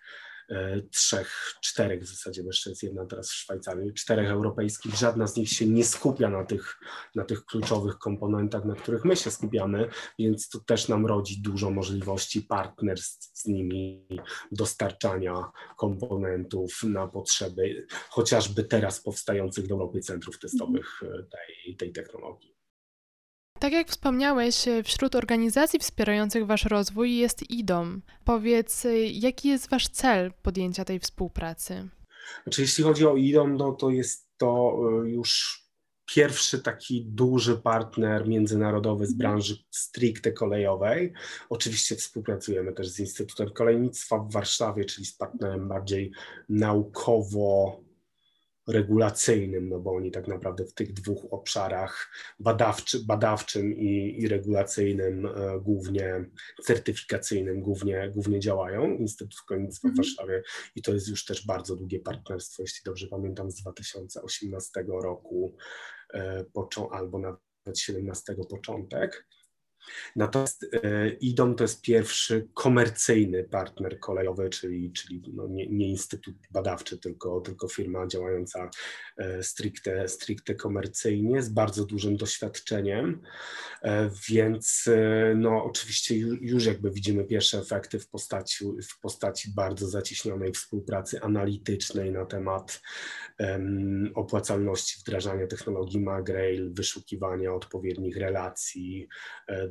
trzech, 0.91 1.53
czterech 1.61 2.03
w 2.03 2.07
zasadzie, 2.07 2.43
bo 2.43 2.49
jeszcze 2.49 2.69
jest 2.69 2.83
jedna 2.83 3.05
teraz 3.05 3.29
w 3.29 3.33
Szwajcarii, 3.33 3.93
czterech 3.93 4.29
europejskich, 4.29 4.95
żadna 4.95 5.27
z 5.27 5.35
nich 5.35 5.49
się 5.49 5.65
nie 5.65 5.85
skupia 5.85 6.29
na 6.29 6.45
tych, 6.45 6.79
na 7.15 7.23
tych 7.23 7.45
kluczowych 7.45 7.97
komponentach, 7.97 8.65
na 8.65 8.75
których 8.75 9.05
my 9.05 9.15
się 9.15 9.31
skupiamy, 9.31 9.89
więc 10.19 10.49
to 10.49 10.59
też 10.59 10.87
nam 10.87 11.05
rodzi 11.05 11.41
dużo 11.41 11.69
możliwości 11.69 12.41
partnerstw 12.41 13.39
z 13.39 13.45
nimi, 13.45 14.07
dostarczania 14.51 15.51
komponentów 15.77 16.83
na 16.83 17.07
potrzeby 17.07 17.87
chociażby 18.09 18.63
teraz 18.63 19.01
powstających 19.01 19.67
w 19.67 19.71
Europie 19.71 19.99
centrów 19.99 20.39
testowych 20.39 21.03
e, 21.03 21.23
tej, 21.23 21.75
tej 21.75 21.91
technologii. 21.91 22.52
Tak 23.63 23.73
jak 23.73 23.89
wspomniałeś, 23.89 24.67
e, 24.67 24.83
wśród 24.83 25.15
organizacji 25.15 25.79
wspierających 25.79 26.45
Wasz 26.45 26.65
rozwój 26.65 27.15
jest 27.15 27.49
IDOM. 27.49 28.01
Powiedz, 28.25 28.85
e, 28.85 28.97
jaki 29.07 29.47
jest 29.47 29.69
Wasz 29.69 29.87
cel 29.87 30.31
podjęcia 30.41 30.85
tej 30.85 30.99
współpracy? 30.99 31.89
Znaczy, 32.43 32.61
jeśli 32.61 32.83
chodzi 32.83 33.05
o 33.05 33.15
IDOM, 33.15 33.57
no 33.57 33.71
to 33.71 33.89
jest 33.89 34.27
to 34.37 34.79
e, 35.05 35.09
już 35.09 35.63
pierwszy 36.05 36.59
taki 36.59 37.05
duży 37.05 37.57
partner 37.57 38.27
międzynarodowy 38.27 39.05
z 39.05 39.11
mhm. 39.11 39.17
branży 39.17 39.57
stricte 39.71 40.31
kolejowej. 40.31 41.13
Oczywiście 41.49 41.95
współpracujemy 41.95 42.73
też 42.73 42.87
z 42.87 42.99
Instytutem 42.99 43.49
Kolejnictwa 43.49 44.17
w 44.17 44.31
Warszawie, 44.31 44.85
czyli 44.85 45.05
z 45.05 45.13
partnerem 45.13 45.67
bardziej 45.67 46.11
naukowo 46.49 47.79
regulacyjnym, 48.67 49.69
no 49.69 49.79
bo 49.79 49.91
oni 49.91 50.11
tak 50.11 50.27
naprawdę 50.27 50.65
w 50.65 50.73
tych 50.73 50.93
dwóch 50.93 51.33
obszarach 51.33 52.11
badawczy, 52.39 53.05
badawczym 53.05 53.77
i, 53.77 54.15
i 54.21 54.27
regulacyjnym, 54.27 55.25
e, 55.25 55.59
głównie 55.59 56.25
certyfikacyjnym, 56.63 57.61
głównie, 57.61 58.11
głównie 58.13 58.39
działają. 58.39 58.97
Instytut 58.97 59.35
Szkolnictwa 59.35 59.87
w 59.87 59.91
mhm. 59.91 60.05
Warszawie 60.05 60.43
i 60.75 60.81
to 60.81 60.93
jest 60.93 61.07
już 61.07 61.25
też 61.25 61.45
bardzo 61.45 61.75
długie 61.75 61.99
partnerstwo, 61.99 62.63
jeśli 62.63 62.81
dobrze 62.85 63.07
pamiętam, 63.07 63.51
z 63.51 63.55
2018 63.61 64.83
roku 64.87 65.55
e, 66.13 66.45
albo 66.91 67.19
nawet 67.19 67.79
17 67.79 68.35
początek. 68.49 69.27
Natomiast 70.15 70.65
e, 70.73 71.09
IDOM 71.09 71.55
to 71.55 71.63
jest 71.63 71.81
pierwszy 71.81 72.47
komercyjny 72.53 73.43
partner 73.43 73.99
kolejowy, 73.99 74.49
czyli, 74.49 74.91
czyli 74.91 75.23
no 75.33 75.47
nie, 75.47 75.67
nie, 75.67 75.87
instytut 75.87 76.35
badawczy, 76.51 76.97
tylko, 76.97 77.41
tylko 77.41 77.67
firma 77.67 78.07
działająca 78.07 78.69
e, 79.17 79.43
stricte, 79.43 80.07
stricte 80.07 80.55
komercyjnie, 80.55 81.41
z 81.41 81.49
bardzo 81.49 81.85
dużym 81.85 82.17
doświadczeniem, 82.17 83.21
e, 83.81 84.09
więc 84.29 84.89
no, 85.35 85.63
oczywiście 85.63 86.17
już 86.17 86.65
jakby 86.65 86.91
widzimy 86.91 87.23
pierwsze 87.23 87.57
efekty 87.57 87.99
w 87.99 88.07
postaci, 88.07 88.65
w 88.65 88.99
postaci 88.99 89.51
bardzo 89.55 89.87
zacieśnionej 89.87 90.51
współpracy 90.51 91.21
analitycznej 91.21 92.11
na 92.11 92.25
temat 92.25 92.81
um, 93.39 94.11
opłacalności 94.15 94.99
wdrażania 94.99 95.47
technologii 95.47 95.99
MagRail, 95.99 96.73
wyszukiwania 96.73 97.53
odpowiednich 97.53 98.17
relacji 98.17 99.07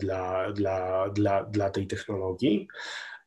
dla 0.03 0.53
dla, 0.53 1.09
dla, 1.09 1.45
dla, 1.45 1.71
tej 1.71 1.87
technologii. 1.87 2.69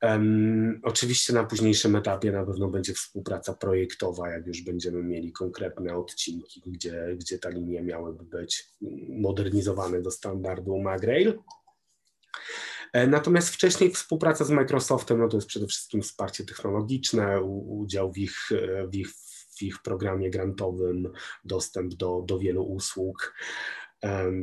Um, 0.02 0.80
oczywiście 0.84 1.34
na 1.34 1.44
późniejszym 1.44 1.96
etapie 1.96 2.32
na 2.32 2.46
pewno 2.46 2.68
będzie 2.68 2.94
współpraca 2.94 3.54
projektowa, 3.54 4.30
jak 4.30 4.48
już 4.48 4.62
będziemy 4.62 5.04
mieli 5.04 5.32
konkretne 5.32 5.98
odcinki, 5.98 6.62
gdzie, 6.66 7.16
gdzie 7.18 7.40
ta 7.40 7.50
linia 7.50 7.82
miałaby 7.82 8.24
być 8.24 8.70
modernizowane 9.10 10.02
do 10.02 10.12
standardu 10.12 10.80
MagRail. 10.80 11.40
E, 12.94 13.08
natomiast 13.08 13.50
wcześniej 13.50 13.92
współpraca 13.92 14.46
z 14.46 14.50
Microsoftem 14.50 15.20
no 15.20 15.28
to 15.28 15.38
jest 15.38 15.48
przede 15.48 15.68
wszystkim 15.68 16.02
wsparcie 16.02 16.46
technologiczne, 16.46 17.42
udział 17.42 18.12
w 18.12 18.18
ich, 18.18 18.50
w 18.92 18.96
ich, 18.96 19.10
w 19.58 19.62
ich 19.62 19.82
programie 19.82 20.30
grantowym, 20.30 21.12
dostęp 21.46 21.94
do, 21.94 22.24
do 22.28 22.40
wielu 22.40 22.64
usług. 22.64 23.34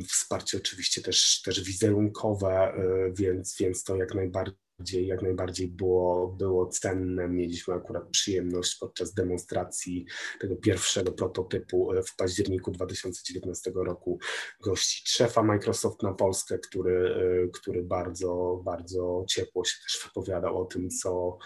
Wsparcie 0.07 0.57
oczywiście 0.57 1.01
też, 1.01 1.41
też 1.41 1.63
wizerunkowe, 1.63 2.49
e, 2.49 3.11
więc, 3.13 3.55
więc 3.59 3.83
to 3.83 3.95
jak 3.95 4.15
najbardziej, 4.15 5.07
jak 5.07 5.21
najbardziej 5.21 5.67
było, 5.67 6.27
było 6.27 6.67
cenne. 6.67 7.29
Mieliśmy 7.29 7.73
akurat 7.73 8.09
przyjemność 8.09 8.75
podczas 8.75 9.13
demonstracji 9.13 10.05
tego 10.39 10.55
pierwszego 10.55 11.11
prototypu 11.11 11.93
e, 11.93 12.03
w 12.03 12.15
październiku 12.15 12.71
2019 12.71 13.71
roku 13.75 14.19
gościć 14.63 15.09
szefa 15.09 15.43
Microsoft 15.43 16.03
na 16.03 16.13
Polskę, 16.13 16.59
który, 16.59 17.15
e, 17.45 17.47
który 17.47 17.83
bardzo, 17.83 18.61
bardzo 18.65 19.25
ciepło 19.29 19.65
się 19.65 19.75
też 19.83 20.03
wypowiadał 20.05 20.61
o 20.61 20.65
tym, 20.65 20.89
co, 20.89 21.37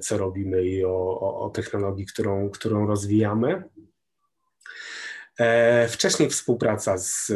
co 0.00 0.18
robimy 0.18 0.64
i 0.64 0.84
o, 0.84 1.20
o, 1.20 1.40
o 1.40 1.50
technologii, 1.50 2.06
którą, 2.06 2.50
którą 2.50 2.86
rozwijamy. 2.86 3.64
E, 5.38 5.88
wcześniej 5.88 6.30
współpraca 6.30 6.98
z, 6.98 7.26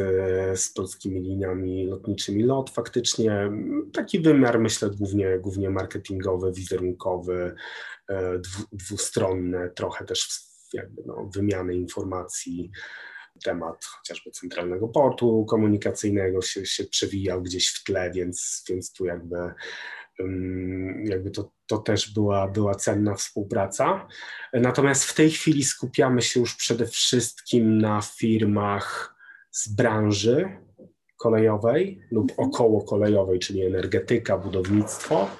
z 0.54 0.72
polskimi 0.72 1.20
liniami 1.20 1.86
lotniczymi 1.86 2.42
LOT, 2.42 2.70
faktycznie 2.70 3.50
taki 3.92 4.20
wymiar, 4.20 4.60
myślę, 4.60 4.90
głównie, 4.90 5.38
głównie 5.38 5.70
marketingowy, 5.70 6.52
wizerunkowy, 6.52 7.54
e, 8.10 8.40
dwustronny, 8.72 9.70
trochę 9.74 10.04
też 10.04 10.28
jakby 10.72 11.02
no, 11.06 11.30
wymiany 11.34 11.74
informacji. 11.74 12.70
Temat 13.44 13.84
chociażby 13.84 14.30
centralnego 14.30 14.88
portu 14.88 15.44
komunikacyjnego 15.44 16.42
się, 16.42 16.66
się 16.66 16.84
przewijał 16.84 17.42
gdzieś 17.42 17.68
w 17.68 17.84
tle, 17.84 18.10
więc, 18.10 18.64
więc 18.68 18.92
tu 18.92 19.04
jakby 19.04 19.36
jakby 21.04 21.30
to, 21.30 21.50
to 21.66 21.78
też 21.78 22.14
była, 22.14 22.48
była 22.48 22.74
cenna 22.74 23.14
współpraca. 23.14 24.06
Natomiast 24.52 25.04
w 25.04 25.14
tej 25.14 25.30
chwili 25.30 25.64
skupiamy 25.64 26.22
się 26.22 26.40
już 26.40 26.54
przede 26.54 26.86
wszystkim 26.86 27.78
na 27.78 28.00
firmach 28.00 29.14
z 29.50 29.68
branży 29.68 30.48
kolejowej 31.16 32.00
lub 32.10 32.30
mhm. 32.30 32.48
około 32.48 32.84
kolejowej, 32.84 33.38
czyli 33.38 33.66
energetyka, 33.66 34.38
budownictwo 34.38 35.30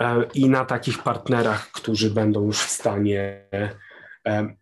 e, 0.00 0.24
i 0.34 0.48
na 0.48 0.64
takich 0.64 1.02
partnerach, 1.02 1.70
którzy 1.72 2.10
będą 2.10 2.44
już 2.44 2.60
w 2.62 2.70
stanie 2.70 3.48
e, 4.26 4.56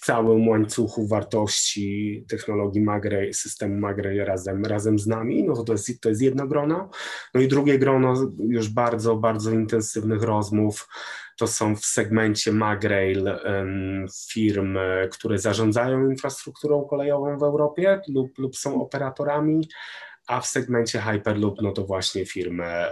uczestniczyć 0.00 0.06
całym 0.06 0.48
łańcuchu 0.48 1.06
wartości 1.06 2.24
technologii 2.28 2.82
Magrej, 2.82 3.34
systemu 3.34 3.76
Magrej 3.76 4.24
razem, 4.24 4.64
razem 4.64 4.98
z 4.98 5.06
nami, 5.06 5.44
no 5.44 5.54
to, 5.54 5.64
to, 5.64 5.72
jest, 5.72 6.00
to 6.00 6.08
jest 6.08 6.22
jedno 6.22 6.46
grono. 6.46 6.90
No 7.34 7.40
i 7.40 7.48
drugie 7.48 7.78
grono 7.78 8.14
już 8.38 8.68
bardzo, 8.68 9.16
bardzo 9.16 9.50
intensywnych 9.50 10.22
rozmów 10.22 10.88
to 11.38 11.46
są 11.46 11.76
w 11.76 11.84
segmencie 11.84 12.52
Magrail 12.52 13.24
um, 13.24 14.06
firm, 14.32 14.78
które 15.10 15.38
zarządzają 15.38 16.10
infrastrukturą 16.10 16.84
kolejową 16.84 17.38
w 17.38 17.42
Europie 17.42 18.00
lub, 18.08 18.38
lub 18.38 18.56
są 18.56 18.82
operatorami, 18.82 19.68
a 20.26 20.40
w 20.40 20.46
segmencie 20.46 21.00
Hyperloop 21.00 21.62
no 21.62 21.72
to 21.72 21.84
właśnie 21.84 22.26
firmy, 22.26 22.84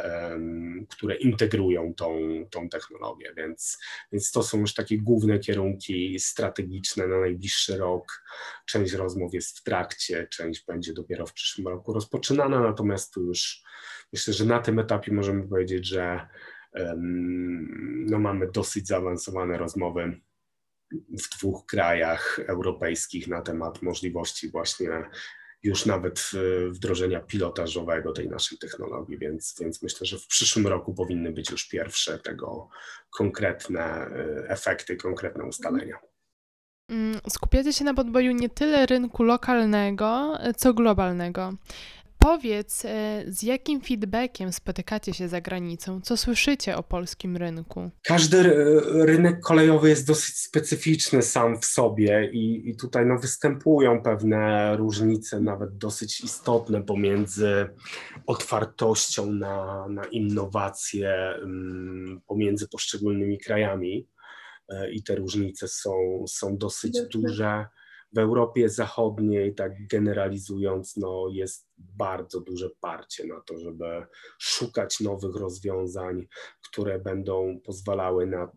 które 0.88 1.16
integrują 1.16 1.94
tą, 1.94 2.18
tą 2.50 2.68
technologię, 2.68 3.32
więc, 3.37 3.78
więc 4.12 4.30
to 4.30 4.42
są 4.42 4.61
już 4.61 4.75
takie 4.75 4.99
główne 4.99 5.38
kierunki 5.38 6.18
strategiczne 6.18 7.06
na 7.06 7.20
najbliższy 7.20 7.78
rok. 7.78 8.25
Część 8.66 8.92
rozmów 8.92 9.35
jest 9.35 9.58
w 9.58 9.62
trakcie, 9.62 10.26
część 10.30 10.64
będzie 10.66 10.92
dopiero 10.92 11.26
w 11.26 11.32
przyszłym 11.32 11.68
roku 11.68 11.92
rozpoczynana, 11.92 12.61
natomiast 12.61 13.14
tu 13.14 13.23
już 13.23 13.62
myślę, 14.12 14.35
że 14.35 14.44
na 14.44 14.58
tym 14.58 14.78
etapie 14.78 15.12
możemy 15.12 15.49
powiedzieć, 15.49 15.87
że 15.87 16.28
no 18.06 18.18
mamy 18.18 18.50
dosyć 18.52 18.87
zaawansowane 18.87 19.58
rozmowy 19.58 20.20
w 20.92 21.38
dwóch 21.38 21.66
krajach 21.66 22.40
europejskich 22.47 23.28
na 23.28 23.43
temat 23.43 23.82
możliwości 23.82 24.50
właśnie 24.50 24.88
już 25.62 25.86
nawet 25.86 26.30
wdrożenia 26.71 27.21
pilotażowego 27.21 28.12
tej 28.12 28.28
naszej 28.28 28.58
technologii, 28.58 29.18
więc, 29.18 29.56
więc 29.60 29.82
myślę, 29.82 30.06
że 30.06 30.18
w 30.18 30.26
przyszłym 30.26 30.66
roku 30.66 30.94
powinny 30.94 31.32
być 31.32 31.50
już 31.50 31.68
pierwsze 31.68 32.18
tego 32.18 32.68
konkretne 33.10 34.06
y, 34.06 34.49
efekty, 34.49 34.97
konkretne 34.97 35.44
ustalenia. 35.44 35.99
Mm, 36.90 37.21
skupiacie 37.28 37.73
się 37.73 37.84
na 37.84 37.94
podboju 37.94 38.32
nie 38.32 38.49
tyle 38.49 38.86
rynku 38.86 39.23
lokalnego, 39.23 40.38
co 40.56 40.75
globalnego. 40.75 41.52
Powiedz, 42.19 42.85
e, 42.85 43.25
z 43.26 43.43
jakim 43.43 43.81
feedbackiem 43.81 44.52
spotykacie 44.52 45.15
się 45.15 45.28
za 45.28 45.41
granicą? 45.41 46.00
Co 46.00 46.17
słyszycie 46.17 46.76
o 46.76 46.83
polskim 46.83 47.37
rynku? 47.37 47.91
Każdy 48.02 48.43
rynek 49.04 49.41
kolejowy 49.41 49.89
jest 49.89 50.07
dosyć 50.07 50.39
specyficzny 50.39 51.23
sam 51.23 51.61
w 51.61 51.65
sobie 51.65 52.31
i, 52.33 52.69
i 52.69 52.76
tutaj 52.76 53.07
no, 53.07 53.19
występują 53.19 54.02
pewne 54.02 54.76
różnice, 54.76 55.41
nawet 55.41 55.76
dosyć 55.76 56.21
istotne 56.21 56.83
pomiędzy 56.83 57.67
otwartością 58.26 59.33
na, 59.33 59.87
na 59.89 60.04
innowacje 60.04 61.15
mm, 61.43 62.21
pomiędzy 62.26 62.69
poszczególnymi 62.69 63.39
krajami. 63.39 64.09
E, 64.69 64.91
I 64.91 65.02
te 65.02 65.15
różnice 65.15 65.69
są, 65.69 66.25
są 66.28 66.57
dosyć 66.57 67.00
duże 67.13 67.67
w 68.12 68.18
Europie 68.18 68.68
Zachodniej, 68.68 69.54
tak 69.54 69.86
generalizując, 69.86 70.97
no 70.97 71.28
jest 71.32 71.68
bardzo 71.78 72.40
duże 72.40 72.71
parcie 72.80 73.26
na 73.26 73.40
to, 73.40 73.58
żeby 73.58 74.06
szukać 74.38 75.00
nowych 75.00 75.36
rozwiązań, 75.36 76.26
które 76.68 76.99
będą 76.99 77.60
pozwalały 77.64 78.26
na 78.26 78.52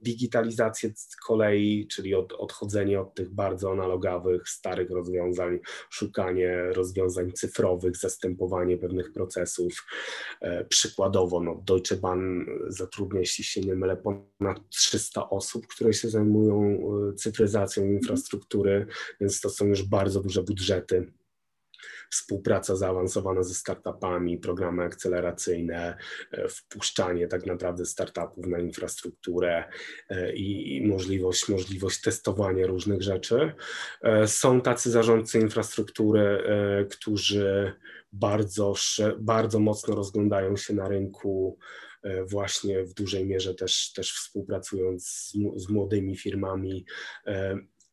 digitalizację 0.00 0.92
kolei, 1.26 1.86
czyli 1.86 2.14
od, 2.14 2.32
odchodzenie 2.32 3.00
od 3.00 3.14
tych 3.14 3.34
bardzo 3.34 3.72
analogowych, 3.72 4.48
starych 4.48 4.90
rozwiązań, 4.90 5.58
szukanie 5.90 6.62
rozwiązań 6.72 7.32
cyfrowych, 7.32 7.96
zastępowanie 7.96 8.78
pewnych 8.78 9.12
procesów. 9.12 9.86
E, 10.40 10.64
przykładowo, 10.64 11.40
no, 11.40 11.62
Deutsche 11.66 11.96
Bahn 11.96 12.40
zatrudnia, 12.68 13.20
jeśli 13.20 13.44
się 13.44 13.60
nie 13.60 13.74
mylę, 13.74 13.96
ponad 13.96 14.68
300 14.68 15.30
osób, 15.30 15.66
które 15.66 15.92
się 15.92 16.08
zajmują 16.08 16.80
e, 17.10 17.14
cyfryzacją 17.14 17.84
infrastruktury, 17.84 18.86
więc 19.20 19.40
to 19.40 19.50
są 19.50 19.66
już 19.66 19.82
bardzo 19.82 20.20
duże 20.20 20.42
budżety 20.42 21.12
współpraca 22.10 22.76
zaawansowana 22.76 23.42
ze 23.42 23.54
startupami, 23.54 24.38
programy 24.38 24.82
akceleracyjne, 24.82 25.96
e, 26.32 26.48
wpuszczanie 26.48 27.28
tak 27.28 27.46
naprawdę 27.46 27.86
startupów 27.86 28.46
na 28.46 28.58
infrastrukturę 28.58 29.64
e, 30.08 30.32
i, 30.32 30.86
możliwość, 30.86 31.48
możliwość 31.48 32.00
testowania 32.00 32.66
różnych 32.66 33.02
rzeczy. 33.02 33.52
E, 34.02 34.26
są 34.26 34.60
tacy 34.60 34.90
zarządcy 34.90 35.40
infrastruktury, 35.40 36.42
którzy 36.90 37.72
bardzo, 38.12 38.74
bardzo 39.18 39.60
mocno 39.60 39.94
rozglądają 39.94 40.56
się 40.56 40.74
na 40.74 40.88
rynku 40.88 41.58
właśnie 42.26 42.84
w 42.84 42.94
dużej 42.94 43.26
mierze 43.26 43.54
też, 43.54 43.92
też 43.92 44.12
współpracując 44.12 45.06
z, 45.08 45.32
z 45.56 45.68
młodymi 45.68 46.16
firmami 46.16 46.84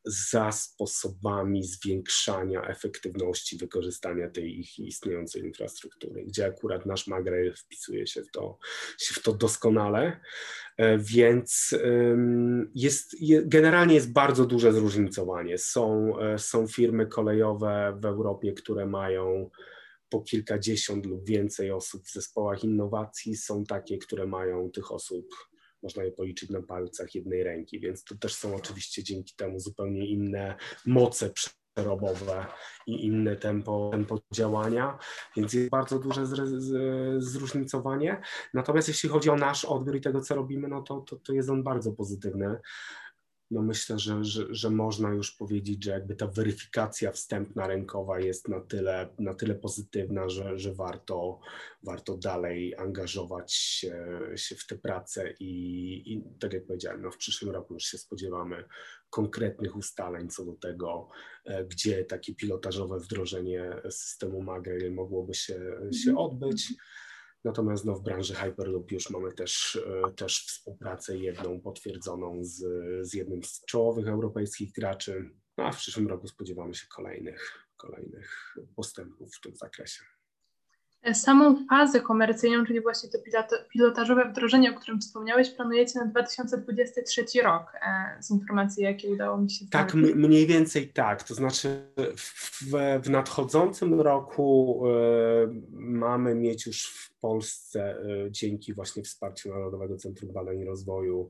za 0.07 0.51
sposobami 0.51 1.63
zwiększania 1.63 2.61
efektywności 2.61 3.57
wykorzystania 3.57 4.29
tej 4.29 4.59
ich 4.59 4.79
istniejącej 4.79 5.41
infrastruktury, 5.43 6.25
gdzie 6.25 6.45
akurat 6.45 6.85
nasz 6.85 7.07
Magrail 7.07 7.53
wpisuje 7.53 8.07
się 8.07 8.23
w 8.23 8.31
to, 8.31 8.57
się 8.97 9.13
w 9.13 9.23
to 9.23 9.33
doskonale, 9.33 10.19
e, 10.77 10.97
więc 10.97 11.75
jest, 12.75 13.15
generalnie 13.45 13.95
jest 13.95 14.13
bardzo 14.13 14.45
duże 14.45 14.73
zróżnicowanie. 14.73 15.57
Są, 15.57 16.13
e, 16.19 16.39
są 16.39 16.67
firmy 16.67 17.07
kolejowe 17.07 17.97
w 18.01 18.05
Europie, 18.05 18.53
które 18.53 18.85
mają 18.85 19.49
po 20.09 20.21
kilkadziesiąt 20.21 21.05
lub 21.05 21.25
więcej 21.25 21.71
osób 21.71 22.03
w 22.03 22.11
zespołach 22.11 22.63
innowacji. 22.63 23.37
Są 23.37 23.63
takie, 23.63 23.97
które 23.97 24.27
mają 24.27 24.69
tych 24.71 24.91
osób, 24.91 25.25
można 25.87 26.03
je 26.03 26.11
policzyć 26.11 26.49
na 26.49 26.61
palcach 26.61 27.15
jednej 27.15 27.43
ręki, 27.43 27.79
więc 27.79 28.03
to 28.03 28.15
też 28.15 28.35
są 28.35 28.55
oczywiście 28.55 29.03
dzięki 29.03 29.35
temu 29.35 29.59
zupełnie 29.59 30.07
inne 30.07 30.55
moce 30.85 31.29
przerobowe 31.29 32.45
i 32.87 33.05
inne 33.05 33.35
tempo, 33.35 33.89
tempo 33.91 34.19
działania, 34.33 34.97
więc 35.35 35.53
jest 35.53 35.69
bardzo 35.69 35.99
duże 35.99 36.25
zróżnicowanie. 37.17 38.21
Natomiast 38.53 38.87
jeśli 38.87 39.09
chodzi 39.09 39.29
o 39.29 39.35
nasz 39.35 39.65
odbiór 39.65 39.95
i 39.95 40.01
tego, 40.01 40.21
co 40.21 40.35
robimy, 40.35 40.67
no 40.67 40.81
to, 40.81 41.01
to, 41.01 41.15
to 41.15 41.33
jest 41.33 41.49
on 41.49 41.63
bardzo 41.63 41.91
pozytywny 41.91 42.57
no 43.51 43.61
myślę, 43.61 43.99
że, 43.99 44.23
że, 44.23 44.45
że 44.49 44.69
można 44.69 45.09
już 45.09 45.31
powiedzieć, 45.31 45.83
że 45.83 45.91
jakby 45.91 46.15
ta 46.15 46.27
weryfikacja 46.27 47.11
wstępna 47.11 47.67
rynkowa 47.67 48.19
jest 48.19 48.47
na 48.47 48.59
tyle, 48.59 49.09
na 49.19 49.33
tyle 49.33 49.55
pozytywna, 49.55 50.29
że, 50.29 50.59
że 50.59 50.73
warto, 50.73 51.39
warto 51.83 52.17
dalej 52.17 52.75
angażować 52.75 53.53
się, 53.53 54.19
się 54.35 54.55
w 54.55 54.67
tę 54.67 54.77
pracę 54.77 55.33
i, 55.39 56.13
i 56.13 56.23
tak 56.39 56.53
jak 56.53 56.65
powiedziałem, 56.65 57.01
no 57.01 57.11
w 57.11 57.17
przyszłym 57.17 57.51
roku 57.51 57.73
już 57.73 57.83
się 57.83 57.97
spodziewamy 57.97 58.63
konkretnych 59.09 59.75
ustaleń 59.75 60.29
co 60.29 60.45
do 60.45 60.53
tego, 60.53 61.09
e, 61.45 61.65
gdzie 61.65 62.05
takie 62.05 62.35
pilotażowe 62.35 62.99
wdrożenie 62.99 63.81
systemu 63.89 64.41
Magrel 64.41 64.93
mogłoby 64.93 65.33
się, 65.33 65.53
się 66.03 66.09
mhm. 66.09 66.17
odbyć. 66.17 66.73
Natomiast 67.47 67.85
no, 67.85 67.95
w 67.95 68.03
branży 68.03 68.33
Hyperloop 68.33 68.91
już 68.91 69.09
mamy 69.09 69.33
też, 69.33 69.79
e, 70.05 70.11
też 70.11 70.45
współpracę 70.45 71.17
jedną 71.17 71.61
potwierdzoną 71.61 72.43
z, 72.43 72.63
z 73.07 73.13
jednym 73.13 73.43
z 73.43 73.65
czołowych 73.65 74.07
europejskich 74.07 74.71
graczy, 74.71 75.31
no, 75.57 75.63
a 75.63 75.71
w 75.71 75.77
przyszłym 75.77 76.07
roku 76.07 76.27
spodziewamy 76.27 76.75
się 76.75 76.87
kolejnych, 76.87 77.67
kolejnych 77.77 78.55
postępów 78.75 79.35
w 79.35 79.41
tym 79.41 79.55
zakresie. 79.55 80.03
Samą 81.13 81.67
fazę 81.69 82.01
komercyjną, 82.01 82.65
czyli 82.65 82.81
właśnie 82.81 83.09
to 83.09 83.17
pilotażowe 83.69 84.29
wdrożenie, 84.29 84.71
o 84.71 84.73
którym 84.73 84.99
wspomniałeś, 84.99 85.49
planujecie 85.49 85.99
na 85.99 86.05
2023 86.05 87.25
rok, 87.43 87.73
e, 87.81 88.23
z 88.23 88.31
informacji, 88.31 88.83
jakie 88.83 89.09
udało 89.09 89.37
mi 89.37 89.51
się 89.51 89.65
Tak, 89.71 89.93
mniej 89.93 90.47
więcej 90.47 90.89
tak. 90.89 91.23
To 91.23 91.33
znaczy 91.33 91.81
w, 92.17 92.73
w 93.03 93.09
nadchodzącym 93.09 94.01
roku 94.01 94.81
y, 94.87 94.89
mamy 95.71 96.35
mieć 96.35 96.65
już 96.65 96.85
w 96.85 97.19
Polsce 97.19 97.97
y, 98.27 98.31
dzięki 98.31 98.73
właśnie 98.73 99.03
wsparciu 99.03 99.49
Narodowego 99.49 99.97
Centrum 99.97 100.33
Badań 100.33 100.59
i 100.59 100.65
Rozwoju 100.65 101.29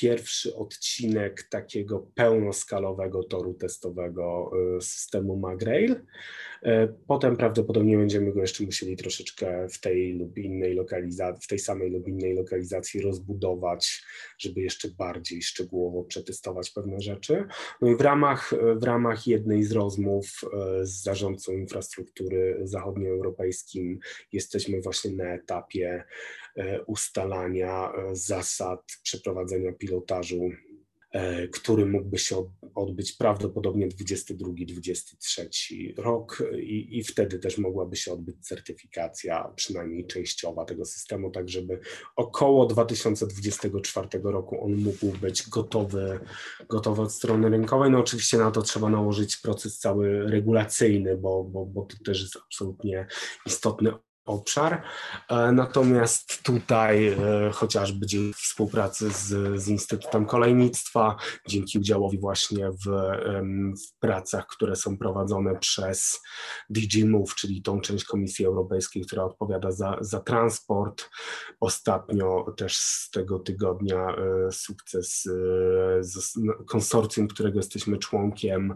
pierwszy 0.00 0.56
odcinek 0.56 1.42
takiego 1.42 2.06
pełnoskalowego 2.14 3.24
toru 3.24 3.54
testowego 3.54 4.50
y, 4.76 4.80
systemu 4.80 5.36
Magrail. 5.36 5.96
E, 6.62 6.88
potem 7.06 7.36
prawdopodobnie 7.36 7.96
będziemy 7.96 8.32
go 8.32 8.40
jeszcze 8.40 8.64
musieli 8.64 8.96
troszeczkę 8.96 9.68
w 9.68 9.80
tej 9.80 10.12
lub 10.12 10.38
innej 10.38 10.74
lokalizacji, 10.74 11.44
w 11.44 11.48
tej 11.48 11.58
samej 11.58 11.90
lub 11.90 12.08
innej 12.08 12.34
lokalizacji 12.34 13.00
rozbudować, 13.00 14.04
żeby 14.38 14.60
jeszcze 14.60 14.88
bardziej 14.88 15.42
szczegółowo 15.42 16.04
przetestować 16.04 16.70
pewne 16.70 17.00
rzeczy. 17.00 17.44
No 17.80 17.90
i 17.90 17.96
w 17.96 18.00
ramach, 18.00 18.54
w 18.76 18.82
ramach 18.82 19.26
jednej 19.26 19.64
z 19.64 19.72
rozmów 19.72 20.26
e, 20.52 20.86
z 20.86 21.02
zarządcą 21.02 21.52
infrastruktury 21.52 22.60
zachodnioeuropejskim 22.62 23.98
jesteśmy 24.32 24.80
właśnie 24.80 25.10
na 25.10 25.24
etapie 25.24 26.04
ustalania 26.86 27.92
zasad 28.12 28.80
przeprowadzenia 29.02 29.72
pilotażu 29.86 30.50
E, 31.16 31.48
który 31.48 31.86
mógłby 31.86 32.18
się 32.18 32.50
odbyć 32.74 33.12
prawdopodobnie 33.12 33.88
22-23 33.88 35.46
rok 35.98 36.42
i, 36.58 36.98
i 36.98 37.04
wtedy 37.04 37.38
też 37.38 37.58
mogłaby 37.58 37.96
się 37.96 38.12
odbyć 38.12 38.46
certyfikacja, 38.46 39.52
przynajmniej 39.56 40.06
częściowa 40.06 40.64
tego 40.64 40.84
systemu, 40.84 41.30
tak 41.30 41.48
żeby 41.48 41.80
około 42.16 42.66
2024 42.66 44.08
roku 44.22 44.64
on 44.64 44.74
mógł 44.74 45.06
być 45.20 45.48
gotowy, 45.48 46.20
gotowy 46.68 47.02
od 47.02 47.12
strony 47.12 47.48
rynkowej. 47.48 47.90
No 47.90 47.98
oczywiście 47.98 48.38
na 48.38 48.50
to 48.50 48.62
trzeba 48.62 48.88
nałożyć 48.90 49.36
proces 49.36 49.78
cały 49.78 50.30
regulacyjny, 50.30 51.16
bo, 51.16 51.44
bo, 51.44 51.66
bo 51.66 51.82
to 51.82 51.96
też 52.04 52.20
jest 52.20 52.36
absolutnie 52.46 53.06
istotny 53.46 53.92
obszar. 54.26 54.82
E, 55.28 55.52
natomiast 55.52 56.42
tutaj 56.42 57.06
e, 57.06 57.16
chociażby 57.52 58.06
dzięki 58.06 58.34
współpracy 58.34 59.10
z, 59.10 59.60
z 59.62 59.68
Instytutem 59.68 60.26
Kolejnictwa, 60.26 61.16
dzięki 61.48 61.78
udziałowi 61.78 62.18
właśnie 62.18 62.70
w, 62.70 62.86
w, 63.86 63.98
pracach, 64.00 64.46
które 64.46 64.76
są 64.76 64.98
prowadzone 64.98 65.58
przez 65.58 66.22
DG 66.70 67.04
Move, 67.06 67.34
czyli 67.34 67.62
tą 67.62 67.80
część 67.80 68.04
Komisji 68.04 68.46
Europejskiej, 68.46 69.06
która 69.06 69.24
odpowiada 69.24 69.70
za, 69.70 69.96
za 70.00 70.20
transport. 70.20 71.10
Ostatnio 71.60 72.54
też 72.56 72.76
z 72.76 73.10
tego 73.10 73.38
tygodnia 73.38 74.16
e, 74.16 74.52
sukces 74.52 75.28
z 76.00 76.38
konsorcjum, 76.66 77.28
którego 77.28 77.58
jesteśmy 77.58 77.98
członkiem, 77.98 78.74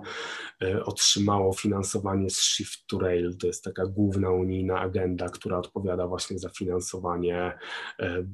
otrzymało 0.84 1.52
finansowanie 1.52 2.30
z 2.30 2.36
Shift 2.36 2.86
to 2.86 2.98
Rail. 2.98 3.36
To 3.36 3.46
jest 3.46 3.64
taka 3.64 3.86
główna 3.86 4.30
unijna 4.30 4.80
agenda, 4.80 5.28
która 5.40 5.59
odpowiada 5.59 6.07
właśnie 6.07 6.38
za 6.38 6.48
finansowanie 6.48 7.59
e, 7.98 8.24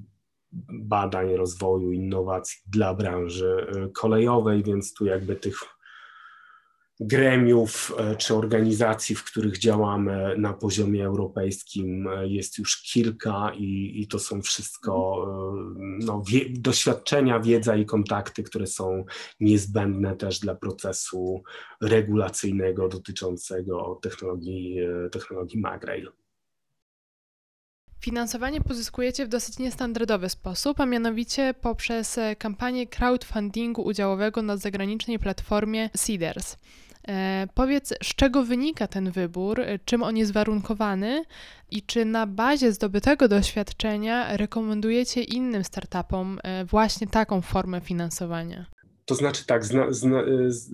badań, 0.69 1.37
rozwoju, 1.37 1.93
innowacji 1.93 2.59
dla 2.67 2.95
branży 2.95 3.67
e, 3.69 3.89
kolejowej, 3.89 4.63
więc 4.63 4.95
tu 4.95 5.07
jakby 5.07 5.37
tych 5.37 5.59
gremiów 7.01 7.95
e, 7.99 8.17
czy 8.17 8.35
organizacji, 8.35 9.17
w 9.17 9.25
których 9.25 9.59
działamy 9.59 10.35
na 10.39 10.53
poziomie 10.53 11.07
europejskim 11.07 12.09
jest 12.25 12.59
już 12.59 12.83
kilka 12.83 13.53
i, 13.55 13.93
i 14.03 14.09
to 14.09 14.19
są 14.19 14.43
wszystko 14.43 15.27
no, 15.79 16.23
wie, 16.29 16.41
doświadczenia, 16.51 17.41
wiedza 17.41 17.77
i 17.77 17.87
kontakty, 17.87 18.43
które 18.43 18.67
są 18.67 19.05
niezbędne 19.41 20.17
też 20.17 20.39
dla 20.39 20.55
procesu 20.55 21.43
regulacyjnego 21.81 22.89
dotyczącego 22.89 23.99
technologii, 24.03 24.79
technologii 25.13 25.61
MagRail. 25.61 26.13
Finansowanie 28.07 28.61
pozyskujecie 28.61 29.27
w 29.27 29.29
dosyć 29.29 29.59
niestandardowy 29.59 30.29
sposób, 30.29 30.81
a 30.81 30.87
mianowicie 30.87 31.55
poprzez 31.61 32.19
e, 32.19 32.37
kampanię 32.37 32.87
crowdfundingu 32.87 33.83
udziałowego 33.83 34.43
na 34.43 34.57
zagranicznej 34.57 35.19
platformie 35.19 35.91
Seeders. 35.97 36.57
E, 37.09 37.47
powiedz, 37.55 37.95
z 38.03 38.15
czego 38.15 38.45
wynika 38.45 38.87
ten 38.87 39.11
wybór, 39.11 39.61
e, 39.61 39.79
czym 39.79 40.03
on 40.03 40.17
jest 40.17 40.33
warunkowany 40.33 41.25
i 41.71 41.83
czy 41.83 42.05
na 42.05 42.27
bazie 42.27 42.73
zdobytego 42.73 43.29
doświadczenia 43.29 44.37
rekomendujecie 44.37 45.23
innym 45.23 45.65
startupom 45.65 46.39
e, 46.43 46.65
właśnie 46.65 47.07
taką 47.07 47.41
formę 47.41 47.81
finansowania? 47.81 48.76
To 49.07 49.15
znaczy 49.15 49.47
tak, 49.47 49.65
zna, 49.65 49.93
zna, 49.93 50.25
z, 50.49 50.71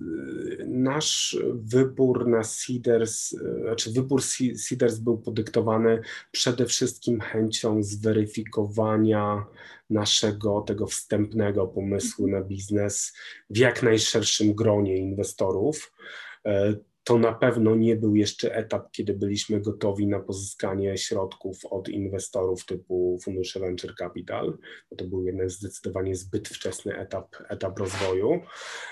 nasz 0.65 1.37
wybór 1.53 2.27
na 2.27 2.43
Seeders, 2.43 3.35
znaczy 3.61 3.91
wybór 3.91 4.21
Seeders 4.55 4.97
był 4.97 5.17
podyktowany 5.17 6.01
przede 6.31 6.65
wszystkim 6.65 7.19
chęcią 7.19 7.83
zweryfikowania 7.83 9.45
naszego 9.89 10.61
tego 10.61 10.87
wstępnego 10.87 11.67
pomysłu 11.67 12.27
na 12.27 12.41
biznes 12.41 13.13
w 13.49 13.57
jak 13.57 13.83
najszerszym 13.83 14.53
gronie 14.53 14.97
inwestorów. 14.97 15.93
To 17.03 17.17
na 17.17 17.33
pewno 17.33 17.75
nie 17.75 17.95
był 17.95 18.15
jeszcze 18.15 18.55
etap, 18.55 18.91
kiedy 18.91 19.13
byliśmy 19.13 19.61
gotowi 19.61 20.07
na 20.07 20.19
pozyskanie 20.19 20.97
środków 20.97 21.65
od 21.65 21.89
inwestorów 21.89 22.65
typu 22.65 23.19
fundusze 23.23 23.59
Venture 23.59 23.95
Capital, 23.95 24.57
to 24.97 25.05
był 25.05 25.25
jednak 25.25 25.49
zdecydowanie 25.49 26.15
zbyt 26.15 26.49
wczesny 26.49 26.97
etap, 26.97 27.35
etap 27.49 27.79
rozwoju. 27.79 28.41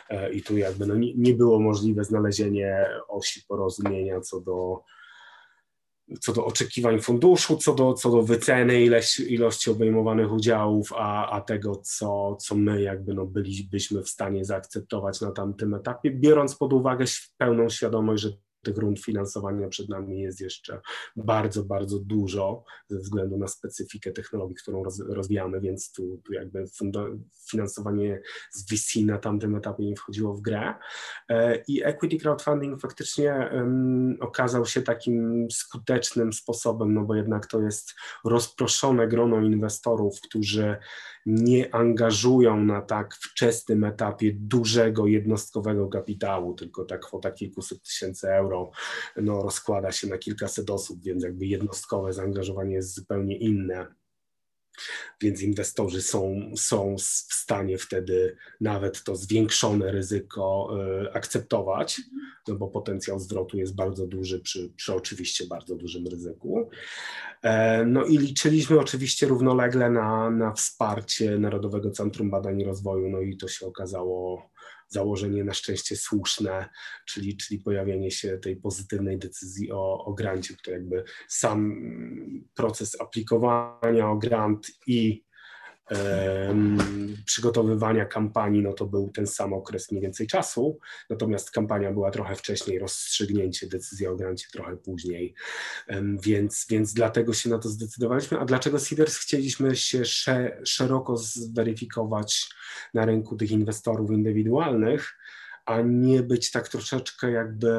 E, 0.10 0.34
i 0.34 0.43
tu 0.43 0.58
jakby 0.58 0.86
no 0.86 0.95
nie, 0.95 1.13
nie 1.15 1.34
było 1.34 1.60
możliwe 1.60 2.04
znalezienie 2.04 2.86
osi 3.08 3.41
porozumienia 3.47 4.21
co 4.21 4.41
do 4.41 4.84
co 6.19 6.33
do 6.33 6.45
oczekiwań 6.45 6.99
funduszu, 6.99 7.57
co 7.57 7.73
do, 7.75 7.93
co 7.93 8.11
do 8.11 8.23
wyceny 8.23 8.81
ileś, 8.81 9.19
ilości 9.19 9.71
obejmowanych 9.71 10.31
udziałów, 10.31 10.93
a, 10.95 11.29
a 11.29 11.41
tego, 11.41 11.75
co, 11.75 12.35
co 12.35 12.55
my 12.55 12.81
jakby 12.81 13.13
no 13.13 13.25
bylibyśmy 13.25 14.03
w 14.03 14.09
stanie 14.09 14.45
zaakceptować 14.45 15.21
na 15.21 15.31
tamtym 15.31 15.73
etapie, 15.73 16.11
biorąc 16.11 16.55
pod 16.55 16.73
uwagę 16.73 17.05
pełną 17.37 17.69
świadomość, 17.69 18.23
że 18.23 18.29
tych 18.62 18.78
rund 18.78 19.00
finansowania 19.00 19.67
przed 19.67 19.89
nami 19.89 20.21
jest 20.21 20.41
jeszcze 20.41 20.82
bardzo, 21.15 21.63
bardzo 21.63 22.00
dużo 22.00 22.63
ze 22.89 23.00
względu 23.00 23.38
na 23.38 23.47
specyfikę 23.47 24.12
technologii, 24.12 24.56
którą 24.56 24.84
rozwijamy, 25.10 25.62
więc 25.62 25.91
tu, 25.91 26.21
tu 26.26 26.34
jakby 26.34 26.65
finansowanie 27.50 28.21
z 28.52 28.65
VC 28.65 29.06
na 29.06 29.17
tamtym 29.17 29.56
etapie 29.56 29.86
nie 29.86 29.95
wchodziło 29.95 30.34
w 30.34 30.41
grę. 30.41 30.74
E, 31.30 31.63
I 31.67 31.84
equity 31.84 32.17
crowdfunding 32.17 32.82
faktycznie 32.82 33.50
um, 33.54 34.17
okazał 34.19 34.65
się 34.65 34.82
takim 34.82 35.47
skutecznym 35.52 36.34
sposobem, 36.34 36.93
no 36.93 37.02
bo 37.02 37.15
jednak 37.15 37.45
to 37.45 37.62
jest 37.62 37.93
rozproszone 38.26 39.08
grono 39.08 39.41
inwestorów, 39.41 40.21
którzy 40.21 40.78
nie 41.26 41.76
angażują 41.76 42.58
na 42.58 42.82
tak 42.82 43.15
wczesnym 43.15 43.84
etapie 43.84 44.32
dużego 44.34 45.08
jednostkowego 45.08 45.88
kapitału, 45.88 46.54
tylko 46.54 46.86
ta 46.86 46.97
kwota 46.97 47.32
kilkuset 47.32 47.84
tysięcy 47.84 48.30
euro 48.30 48.50
no, 49.17 49.43
rozkłada 49.43 49.91
się 49.91 50.07
na 50.07 50.17
kilkaset 50.17 50.69
osób, 50.69 51.03
więc 51.03 51.23
jakby 51.23 51.45
jednostkowe 51.45 52.13
zaangażowanie 52.13 52.75
jest 52.75 52.95
zupełnie 52.95 53.37
inne. 53.37 53.87
Więc 55.21 55.41
inwestorzy 55.41 56.01
są, 56.01 56.51
są 56.55 56.95
w 56.97 57.33
stanie 57.33 57.77
wtedy 57.77 58.37
nawet 58.61 59.03
to 59.03 59.15
zwiększone 59.15 59.91
ryzyko 59.91 60.69
y, 61.05 61.13
akceptować, 61.13 62.01
no 62.47 62.55
bo 62.55 62.67
potencjał 62.67 63.19
zwrotu 63.19 63.57
jest 63.57 63.75
bardzo 63.75 64.07
duży 64.07 64.39
przy, 64.39 64.69
przy 64.75 64.93
oczywiście 64.93 65.47
bardzo 65.47 65.75
dużym 65.75 66.07
ryzyku. 66.07 66.69
E, 67.41 67.85
no 67.85 68.05
i 68.05 68.17
liczyliśmy 68.17 68.79
oczywiście 68.79 69.27
równolegle 69.27 69.89
na, 69.89 70.29
na 70.29 70.53
wsparcie 70.53 71.39
Narodowego 71.39 71.91
Centrum 71.91 72.29
Badań 72.31 72.61
i 72.61 72.65
Rozwoju, 72.65 73.09
no 73.09 73.21
i 73.21 73.37
to 73.37 73.47
się 73.47 73.67
okazało 73.67 74.49
założenie 74.91 75.43
na 75.43 75.54
szczęście 75.54 75.95
słuszne, 75.95 76.69
czyli, 77.08 77.38
czyli 77.38 77.60
pojawienie 77.60 78.12
się 78.12 78.38
tej 78.38 78.56
pozytywnej 78.56 79.19
decyzji 79.19 79.71
o, 79.71 80.06
o 80.06 80.13
grancie, 80.13 80.56
to 80.63 80.71
jakby 80.71 81.04
sam 81.27 81.75
proces 82.56 83.01
aplikowania 83.01 84.10
o 84.10 84.17
grant 84.17 84.67
i 84.88 85.23
przygotowywania 87.25 88.06
kampanii, 88.06 88.62
no 88.62 88.73
to 88.73 88.86
był 88.86 89.10
ten 89.10 89.27
sam 89.27 89.54
okres 89.54 89.91
mniej 89.91 90.01
więcej 90.01 90.27
czasu, 90.27 90.80
natomiast 91.10 91.51
kampania 91.51 91.91
była 91.91 92.12
trochę 92.12 92.36
wcześniej, 92.36 92.80
rozstrzygnięcie, 92.80 93.67
decyzja 93.67 94.12
o 94.12 94.15
grancie 94.15 94.47
trochę 94.51 94.77
później, 94.77 95.34
więc, 96.23 96.65
więc 96.69 96.93
dlatego 96.93 97.34
się 97.34 97.49
na 97.49 97.58
to 97.58 97.69
zdecydowaliśmy. 97.69 98.39
A 98.39 98.45
dlaczego 98.45 98.80
Seeders 98.80 99.17
chcieliśmy 99.17 99.75
się 99.75 100.06
szeroko 100.63 101.17
zweryfikować 101.17 102.49
na 102.93 103.06
rynku 103.06 103.36
tych 103.36 103.51
inwestorów 103.51 104.12
indywidualnych, 104.12 105.17
a 105.65 105.82
nie 105.82 106.23
być 106.23 106.51
tak 106.51 106.69
troszeczkę 106.69 107.32
jakby 107.32 107.69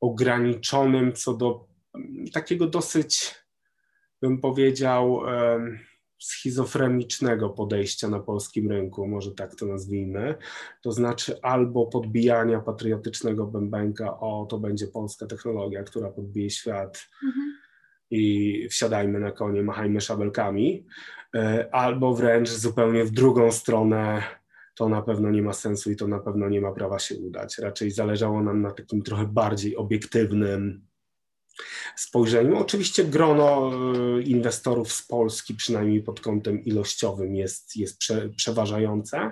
ograniczonym 0.00 1.12
co 1.12 1.34
do 1.34 1.66
takiego 2.32 2.66
dosyć, 2.66 3.34
bym 4.20 4.40
powiedział, 4.40 5.20
schizofrenicznego 6.24 7.50
podejścia 7.50 8.08
na 8.08 8.20
polskim 8.20 8.70
rynku, 8.70 9.08
może 9.08 9.30
tak 9.30 9.54
to 9.54 9.66
nazwijmy, 9.66 10.34
to 10.82 10.92
znaczy 10.92 11.42
albo 11.42 11.86
podbijania 11.86 12.60
patriotycznego 12.60 13.46
bębenka, 13.46 14.20
o 14.20 14.46
to 14.50 14.58
będzie 14.58 14.86
polska 14.86 15.26
technologia, 15.26 15.82
która 15.82 16.10
podbije 16.10 16.50
świat 16.50 17.08
mhm. 17.24 17.56
i 18.10 18.68
wsiadajmy 18.70 19.20
na 19.20 19.30
konie, 19.30 19.62
machajmy 19.62 20.00
szabelkami, 20.00 20.86
e, 21.34 21.68
albo 21.72 22.14
wręcz 22.14 22.48
zupełnie 22.48 23.04
w 23.04 23.10
drugą 23.10 23.52
stronę, 23.52 24.22
to 24.74 24.88
na 24.88 25.02
pewno 25.02 25.30
nie 25.30 25.42
ma 25.42 25.52
sensu 25.52 25.90
i 25.90 25.96
to 25.96 26.08
na 26.08 26.18
pewno 26.18 26.48
nie 26.48 26.60
ma 26.60 26.72
prawa 26.72 26.98
się 26.98 27.14
udać. 27.16 27.58
Raczej 27.58 27.90
zależało 27.90 28.42
nam 28.42 28.62
na 28.62 28.70
takim 28.70 29.02
trochę 29.02 29.26
bardziej 29.26 29.76
obiektywnym, 29.76 30.86
spojrzeniu. 31.96 32.58
Oczywiście 32.58 33.04
grono 33.04 33.70
e, 34.18 34.22
inwestorów 34.22 34.92
z 34.92 35.06
Polski, 35.06 35.54
przynajmniej 35.54 36.02
pod 36.02 36.20
kątem 36.20 36.64
ilościowym, 36.64 37.34
jest, 37.34 37.76
jest 37.76 37.98
prze, 37.98 38.28
przeważające. 38.28 39.30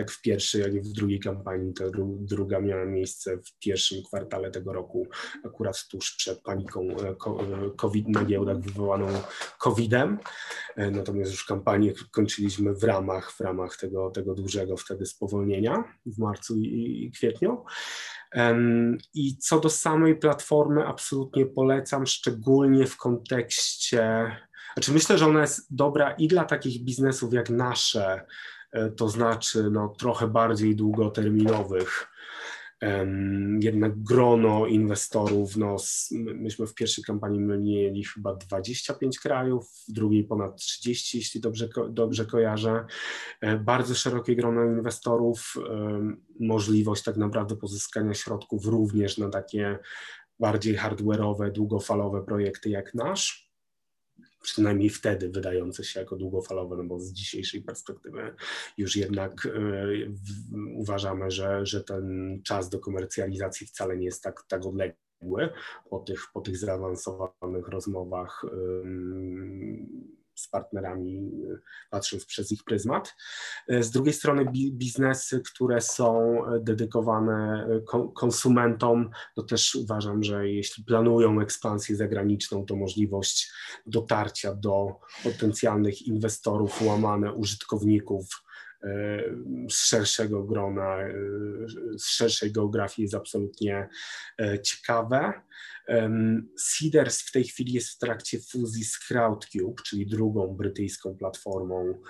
Tak 0.00 0.10
w 0.10 0.22
pierwszej, 0.22 0.62
jak 0.62 0.74
i 0.74 0.80
w 0.80 0.92
drugiej 0.92 1.20
kampanii. 1.20 1.74
Ta 1.74 1.84
druga 2.20 2.60
miała 2.60 2.84
miejsce 2.84 3.36
w 3.36 3.58
pierwszym 3.58 4.02
kwartale 4.02 4.50
tego 4.50 4.72
roku, 4.72 5.06
akurat 5.44 5.88
tuż 5.90 6.16
przed 6.16 6.42
paniką 6.42 6.88
e, 6.90 7.08
e, 7.08 7.16
COVID 7.76 8.08
na 8.08 8.24
giełdach 8.24 8.60
wywołaną 8.60 9.06
COVID-em. 9.58 10.18
Natomiast 10.76 11.30
już 11.30 11.44
kampanię 11.44 11.92
kończyliśmy 12.10 12.74
w 12.74 12.84
ramach, 12.84 13.32
w 13.32 13.40
ramach 13.40 13.76
tego, 13.76 14.10
tego 14.10 14.34
dużego 14.34 14.76
wtedy 14.76 15.06
spowolnienia 15.06 15.84
w 16.06 16.18
marcu 16.18 16.56
i, 16.56 17.04
i 17.04 17.10
kwietniu. 17.12 17.64
I 19.14 19.36
co 19.36 19.60
do 19.60 19.70
samej 19.70 20.16
platformy, 20.16 20.86
absolutnie 20.86 21.46
polecam, 21.46 22.06
szczególnie 22.06 22.86
w 22.86 22.96
kontekście. 22.96 24.36
Znaczy, 24.74 24.92
myślę, 24.92 25.18
że 25.18 25.26
ona 25.26 25.40
jest 25.40 25.76
dobra 25.76 26.12
i 26.12 26.28
dla 26.28 26.44
takich 26.44 26.84
biznesów 26.84 27.32
jak 27.32 27.50
nasze, 27.50 28.12
e, 28.12 28.26
to 28.96 29.08
znaczy 29.08 29.70
no, 29.70 29.94
trochę 29.98 30.28
bardziej 30.28 30.76
długoterminowych, 30.76 32.10
jednak 33.60 34.02
grono 34.02 34.66
inwestorów, 34.66 35.56
no, 35.56 35.76
myśmy 36.34 36.66
w 36.66 36.74
pierwszej 36.74 37.04
kampanii 37.04 37.40
mieli 37.40 38.04
chyba 38.04 38.34
25 38.34 39.20
krajów, 39.20 39.70
w 39.88 39.92
drugiej 39.92 40.24
ponad 40.24 40.56
30, 40.56 41.18
jeśli 41.18 41.40
dobrze, 41.40 41.68
dobrze 41.90 42.26
kojarzę. 42.26 42.84
E, 43.40 43.58
bardzo 43.58 43.94
szerokie 43.94 44.36
grono 44.36 44.64
inwestorów, 44.64 45.54
możliwość 46.40 47.02
tak 47.02 47.16
naprawdę 47.16 47.56
pozyskania 47.56 48.14
środków 48.14 48.66
również 48.66 49.18
na 49.18 49.28
takie 49.28 49.78
bardziej 50.38 50.78
hardware'owe, 50.78 51.52
długofalowe 51.52 52.24
projekty 52.24 52.70
jak 52.70 52.94
nasz 52.94 53.49
przynajmniej 54.42 54.90
wtedy 54.90 55.28
wydające 55.28 55.84
się 55.84 56.00
jako 56.00 56.16
długofalowe, 56.16 56.76
no 56.76 56.84
bo 56.84 57.00
z 57.00 57.12
dzisiejszej 57.12 57.62
perspektywy 57.62 58.34
już 58.78 58.96
jednak 58.96 59.46
y, 59.46 60.12
uważamy, 60.74 61.30
że, 61.30 61.66
że 61.66 61.84
ten 61.84 62.38
czas 62.44 62.68
do 62.68 62.78
komercjalizacji 62.78 63.66
wcale 63.66 63.96
nie 63.96 64.04
jest 64.04 64.22
tak, 64.22 64.42
tak 64.48 64.66
odległy 64.66 65.48
po 65.90 65.98
tych, 65.98 66.26
po 66.32 66.40
tych 66.40 66.58
zaawansowanych 66.58 67.68
rozmowach. 67.68 68.44
Z 70.40 70.48
partnerami, 70.48 71.30
patrząc 71.90 72.26
przez 72.26 72.52
ich 72.52 72.64
pryzmat. 72.64 73.16
Z 73.68 73.90
drugiej 73.90 74.14
strony 74.14 74.44
biznesy, 74.72 75.42
które 75.52 75.80
są 75.80 76.42
dedykowane 76.60 77.68
konsumentom, 78.14 79.10
to 79.36 79.42
też 79.42 79.74
uważam, 79.74 80.22
że 80.22 80.48
jeśli 80.48 80.84
planują 80.84 81.40
ekspansję 81.40 81.96
zagraniczną, 81.96 82.66
to 82.66 82.76
możliwość 82.76 83.52
dotarcia 83.86 84.54
do 84.54 85.00
potencjalnych 85.24 86.02
inwestorów, 86.02 86.82
łamane 86.82 87.32
użytkowników, 87.32 88.42
e, 88.82 89.22
z 89.70 89.86
szerszego 89.86 90.44
grona, 90.44 91.02
e, 91.02 91.12
z 91.98 92.06
szerszej 92.06 92.52
geografii 92.52 93.04
jest 93.04 93.14
absolutnie 93.14 93.88
e, 94.40 94.62
ciekawe. 94.62 95.32
Seeders 96.58 97.22
w 97.22 97.32
tej 97.32 97.44
chwili 97.44 97.72
jest 97.72 97.90
w 97.90 97.98
trakcie 97.98 98.38
fuzji 98.52 98.84
z 98.84 98.98
Crowdcube, 98.98 99.82
czyli 99.86 100.06
drugą 100.06 100.46
brytyjską 100.56 101.16
platformą 101.16 102.00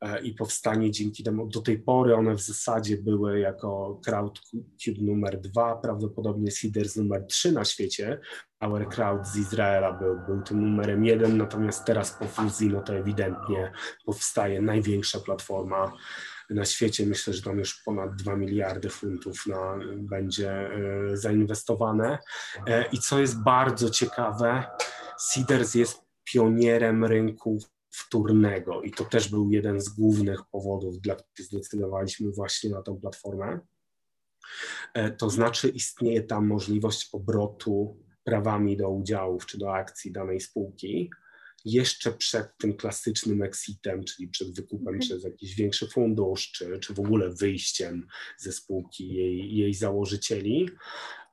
e, 0.00 0.22
i 0.22 0.34
powstanie 0.34 0.90
dzięki 0.90 1.24
temu, 1.24 1.48
do 1.48 1.60
tej 1.60 1.78
pory 1.78 2.14
one 2.14 2.34
w 2.34 2.40
zasadzie 2.40 2.96
były 2.96 3.38
jako 3.40 4.00
Crowdcube 4.04 5.00
numer 5.00 5.40
dwa, 5.40 5.76
prawdopodobnie 5.76 6.50
Seeders 6.50 6.96
numer 6.96 7.26
trzy 7.26 7.52
na 7.52 7.64
świecie. 7.64 8.20
Our 8.60 8.88
Crowd 8.88 9.26
z 9.26 9.36
Izraela 9.36 9.92
był, 9.92 10.18
był 10.26 10.42
tym 10.42 10.60
numerem 10.60 11.04
jeden, 11.04 11.36
natomiast 11.36 11.84
teraz 11.84 12.18
po 12.18 12.24
fuzji, 12.24 12.68
no 12.68 12.80
to 12.80 12.94
ewidentnie 12.94 13.72
powstaje 14.04 14.62
największa 14.62 15.20
platforma 15.20 15.92
na 16.50 16.64
świecie. 16.64 17.06
Myślę, 17.06 17.32
że 17.32 17.42
tam 17.42 17.58
już 17.58 17.82
ponad 17.82 18.16
2 18.16 18.36
miliardy 18.36 18.90
funtów 18.90 19.46
na, 19.46 19.78
będzie 19.96 20.50
e, 20.50 21.16
zainwestowane. 21.16 22.18
E, 22.66 22.88
I 22.92 22.98
co 22.98 23.20
jest 23.20 23.42
bardzo 23.42 23.90
ciekawe, 23.90 24.64
Seeders 25.18 25.74
jest 25.74 26.02
pionierem 26.24 27.04
rynku 27.04 27.58
wtórnego 27.90 28.82
i 28.82 28.90
to 28.90 29.04
też 29.04 29.28
był 29.28 29.50
jeden 29.50 29.80
z 29.80 29.88
głównych 29.88 30.40
powodów, 30.50 31.00
dla 31.00 31.14
których 31.14 31.48
zdecydowaliśmy 31.50 32.32
właśnie 32.32 32.70
na 32.70 32.82
tę 32.82 32.98
platformę. 33.00 33.60
E, 34.94 35.10
to 35.10 35.30
znaczy 35.30 35.68
istnieje 35.68 36.22
tam 36.22 36.46
możliwość 36.46 37.08
obrotu 37.12 38.04
prawami 38.24 38.76
do 38.76 38.90
udziałów 38.90 39.46
czy 39.46 39.58
do 39.58 39.74
akcji 39.74 40.12
danej 40.12 40.40
spółki, 40.40 41.10
jeszcze 41.64 42.12
przed 42.12 42.56
tym 42.58 42.76
klasycznym 42.76 43.42
exitem, 43.42 44.04
czyli 44.04 44.28
przed 44.28 44.54
wykupem 44.54 44.88
okay. 44.88 45.00
przez 45.00 45.24
jakiś 45.24 45.54
większy 45.54 45.88
fundusz, 45.88 46.52
czy, 46.52 46.78
czy 46.78 46.94
w 46.94 47.00
ogóle 47.00 47.30
wyjściem 47.30 48.06
ze 48.38 48.52
spółki 48.52 49.08
jej, 49.08 49.56
jej 49.56 49.74
założycieli. 49.74 50.68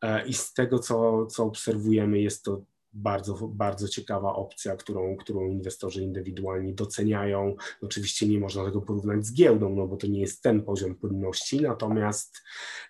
E, 0.01 0.27
I 0.27 0.33
z 0.33 0.53
tego, 0.53 0.79
co, 0.79 1.25
co 1.25 1.43
obserwujemy, 1.43 2.21
jest 2.21 2.43
to 2.43 2.65
bardzo, 2.93 3.47
bardzo 3.47 3.87
ciekawa 3.87 4.33
opcja, 4.33 4.75
którą, 4.75 5.17
którą 5.17 5.47
inwestorzy 5.47 6.03
indywidualni 6.03 6.73
doceniają. 6.73 7.55
Oczywiście 7.81 8.27
nie 8.27 8.39
można 8.39 8.65
tego 8.65 8.81
porównać 8.81 9.25
z 9.25 9.33
giełdą, 9.33 9.75
no 9.75 9.87
bo 9.87 9.97
to 9.97 10.07
nie 10.07 10.21
jest 10.21 10.43
ten 10.43 10.63
poziom 10.63 10.95
płynności, 10.95 11.61
natomiast 11.61 12.41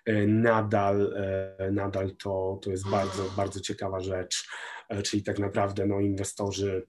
e, 0.06 0.28
nadal, 0.28 1.14
e, 1.60 1.72
nadal 1.72 2.16
to, 2.16 2.60
to 2.64 2.72
jest 2.72 2.90
bardzo, 2.90 3.24
bardzo 3.38 3.60
ciekawa 3.60 4.00
rzecz. 4.00 4.48
Czyli 5.04 5.24
tak 5.24 5.40
naprawdę 5.40 5.86
no, 5.86 6.00
inwestorzy 6.00 6.88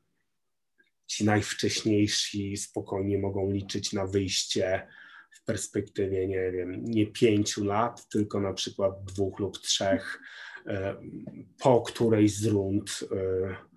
ci 1.12 1.24
najwcześniejsi 1.24 2.56
spokojnie 2.56 3.18
mogą 3.18 3.50
liczyć 3.50 3.92
na 3.92 4.06
wyjście 4.06 4.88
w 5.30 5.44
perspektywie, 5.44 6.28
nie 6.28 6.50
wiem, 6.52 6.84
nie 6.84 7.06
pięciu 7.06 7.64
lat, 7.64 8.08
tylko 8.08 8.40
na 8.40 8.52
przykład 8.52 9.04
dwóch 9.04 9.38
lub 9.38 9.58
trzech, 9.58 10.20
e, 10.66 10.96
po 11.58 11.80
której 11.80 12.28
z 12.28 12.46
rund 12.46 13.00
e, 13.12 13.72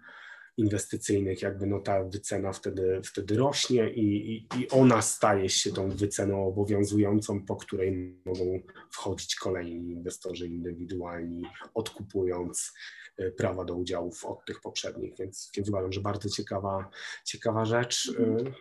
inwestycyjnych, 0.58 1.42
jakby 1.42 1.66
no 1.66 1.80
ta 1.80 2.04
wycena 2.04 2.54
wtedy, 2.54 3.02
wtedy 3.06 3.38
rośnie 3.38 3.90
i, 3.90 4.32
i, 4.32 4.48
i 4.60 4.70
ona 4.70 5.02
staje 5.02 5.50
się 5.50 5.72
tą 5.72 5.90
wyceną 5.90 6.48
obowiązującą, 6.48 7.46
po 7.46 7.56
której 7.56 8.20
mogą 8.26 8.60
wchodzić 8.92 9.36
kolejni 9.36 9.92
inwestorzy 9.92 10.48
indywidualni, 10.48 11.44
odkupując 11.74 12.74
prawa 13.38 13.66
do 13.66 13.76
udziałów 13.76 14.26
od 14.26 14.46
tych 14.46 14.62
poprzednich, 14.62 15.14
więc, 15.20 15.52
więc 15.56 15.70
uważam, 15.70 15.92
że 15.92 16.02
bardzo 16.02 16.30
ciekawa, 16.30 16.90
ciekawa 17.26 17.66
rzecz. 17.66 18.16
E, 18.20 18.52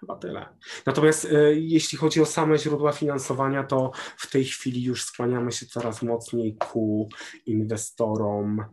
chyba 0.00 0.16
tyle. 0.16 0.48
Natomiast 0.86 1.24
e, 1.24 1.54
jeśli 1.54 1.98
chodzi 1.98 2.20
o 2.20 2.26
same 2.26 2.58
źródła 2.58 2.92
finansowania, 2.92 3.64
to 3.64 3.90
w 4.16 4.30
tej 4.30 4.44
chwili 4.44 4.84
już 4.84 5.04
skłaniamy 5.04 5.52
się 5.52 5.66
coraz 5.66 6.02
mocniej 6.02 6.56
ku 6.56 7.08
inwestorom 7.46 8.64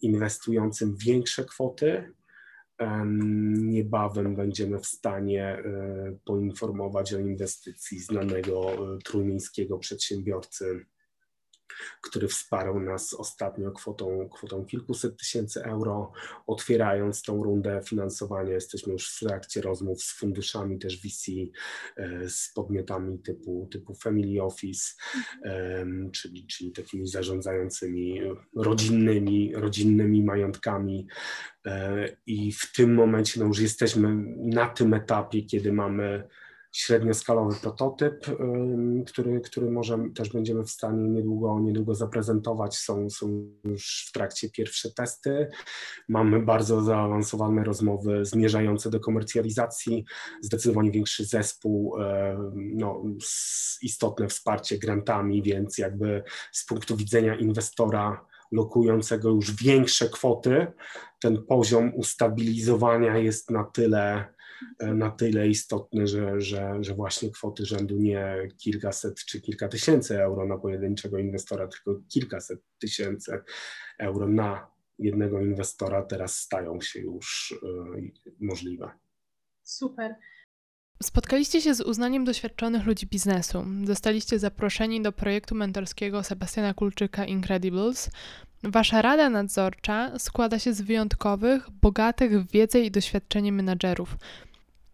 inwestującym 0.00 0.96
większe 0.96 1.44
kwoty. 1.44 2.12
Niebawem 3.56 4.36
będziemy 4.36 4.78
w 4.78 4.86
stanie 4.86 5.44
e, 5.44 5.62
poinformować 6.24 7.14
o 7.14 7.18
inwestycji 7.18 7.98
znanego 7.98 8.72
e, 8.72 8.98
trójmiejskiego 9.04 9.78
przedsiębiorcy 9.78 10.86
który 12.02 12.28
wsparł 12.28 12.80
nas 12.80 13.14
ostatnio 13.14 13.72
kwotą, 13.72 14.28
kwotą 14.32 14.64
kilkuset 14.64 15.18
tysięcy 15.18 15.64
euro. 15.64 16.12
Otwierając 16.46 17.22
tą 17.22 17.42
rundę 17.42 17.80
finansowania, 17.84 18.52
jesteśmy 18.52 18.92
już 18.92 19.16
w 19.16 19.18
trakcie 19.20 19.60
rozmów 19.60 20.02
z 20.02 20.18
funduszami 20.18 20.78
też 20.78 21.00
VC, 21.00 21.32
e, 21.96 22.28
z 22.28 22.52
podmiotami 22.54 23.18
typu, 23.18 23.68
typu 23.72 23.94
Family 23.94 24.42
Office, 24.42 24.94
czyli, 26.12 26.46
czyli 26.46 26.72
takimi 26.72 27.06
zarządzającymi 27.06 28.20
rodzinnymi, 28.56 29.52
rodzinnymi 29.54 30.24
majątkami. 30.24 31.06
E, 31.66 32.08
I 32.26 32.52
w 32.52 32.72
tym 32.72 32.94
momencie 32.94 33.40
no 33.40 33.46
już 33.46 33.60
jesteśmy 33.60 34.16
na 34.36 34.66
tym 34.66 34.94
etapie, 34.94 35.42
kiedy 35.42 35.72
mamy 35.72 36.28
średnioskalowy 36.74 37.56
prototyp, 37.60 38.26
który, 39.06 39.40
który 39.40 39.70
może 39.70 39.98
też 40.14 40.28
będziemy 40.28 40.64
w 40.64 40.70
stanie 40.70 41.08
niedługo, 41.08 41.60
niedługo 41.60 41.94
zaprezentować. 41.94 42.76
Są, 42.76 43.10
są 43.10 43.46
już 43.64 44.06
w 44.08 44.12
trakcie 44.12 44.50
pierwsze 44.50 44.90
testy. 44.90 45.48
Mamy 46.08 46.42
bardzo 46.42 46.82
zaawansowane 46.82 47.64
rozmowy 47.64 48.24
zmierzające 48.24 48.90
do 48.90 49.00
komercjalizacji, 49.00 50.04
zdecydowanie 50.40 50.90
większy 50.90 51.24
zespół, 51.24 51.96
no, 52.54 53.02
istotne 53.82 54.28
wsparcie 54.28 54.78
grantami, 54.78 55.42
więc 55.42 55.78
jakby 55.78 56.22
z 56.52 56.66
punktu 56.66 56.96
widzenia 56.96 57.36
inwestora 57.36 58.26
lokującego 58.52 59.30
już 59.30 59.52
większe 59.52 60.08
kwoty, 60.08 60.66
ten 61.20 61.42
poziom 61.42 61.92
ustabilizowania 61.94 63.18
jest 63.18 63.50
na 63.50 63.64
tyle 63.64 64.24
E, 64.24 64.33
na 64.80 65.10
tyle 65.10 65.48
istotny, 65.48 66.06
że, 66.06 66.40
że, 66.40 66.78
że 66.80 66.94
właśnie 66.94 67.30
kwoty 67.30 67.66
rzędu 67.66 67.96
nie 67.96 68.48
kilkaset 68.58 69.24
czy 69.24 69.40
kilka 69.40 69.68
tysięcy 69.68 70.22
euro 70.22 70.46
na 70.46 70.58
pojedynczego 70.58 71.18
inwestora, 71.18 71.68
tylko 71.68 72.00
kilkaset 72.08 72.60
tysięcy 72.78 73.42
euro 73.98 74.28
na 74.28 74.74
jednego 74.98 75.40
inwestora 75.40 76.02
teraz 76.02 76.38
stają 76.38 76.80
się 76.80 77.00
już 77.00 77.54
e, 77.62 77.66
możliwe. 78.40 78.90
Super. 79.62 80.14
Spotkaliście 81.02 81.60
się 81.60 81.74
z 81.74 81.80
uznaniem 81.80 82.24
doświadczonych 82.24 82.86
ludzi 82.86 83.06
biznesu. 83.06 83.64
Zostaliście 83.84 84.38
zaproszeni 84.38 85.02
do 85.02 85.12
projektu 85.12 85.54
mentorskiego 85.54 86.22
Sebastiana 86.22 86.74
Kulczyka 86.74 87.24
Incredibles. 87.24 88.10
Wasza 88.64 89.02
rada 89.02 89.30
nadzorcza 89.30 90.18
składa 90.18 90.58
się 90.58 90.72
z 90.72 90.80
wyjątkowych, 90.80 91.70
bogatych 91.82 92.42
w 92.42 92.50
wiedzę 92.50 92.80
i 92.80 92.90
doświadczenie 92.90 93.52
menadżerów. 93.52 94.16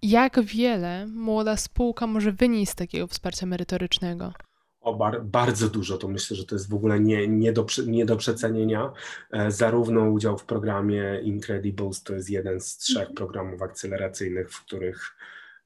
Jak 0.02 0.40
wiele 0.40 1.06
młoda 1.06 1.56
spółka 1.56 2.06
może 2.06 2.32
wynieść 2.32 2.72
z 2.72 2.74
takiego 2.74 3.06
wsparcia 3.06 3.46
merytorycznego? 3.46 4.32
O, 4.80 4.94
bar, 4.94 5.24
bardzo 5.24 5.68
dużo, 5.68 5.98
to 5.98 6.08
myślę, 6.08 6.36
że 6.36 6.44
to 6.44 6.54
jest 6.54 6.70
w 6.70 6.74
ogóle 6.74 7.00
nie, 7.00 7.28
nie, 7.28 7.52
do, 7.52 7.66
nie 7.86 8.06
do 8.06 8.16
przecenienia. 8.16 8.92
E, 9.32 9.50
zarówno 9.50 10.10
udział 10.10 10.38
w 10.38 10.44
programie 10.44 11.20
Incredibles 11.22 12.02
to 12.02 12.14
jest 12.14 12.30
jeden 12.30 12.60
z 12.60 12.76
trzech 12.76 13.08
mhm. 13.08 13.16
programów 13.16 13.62
akceleracyjnych, 13.62 14.52
w 14.52 14.64
których 14.64 15.16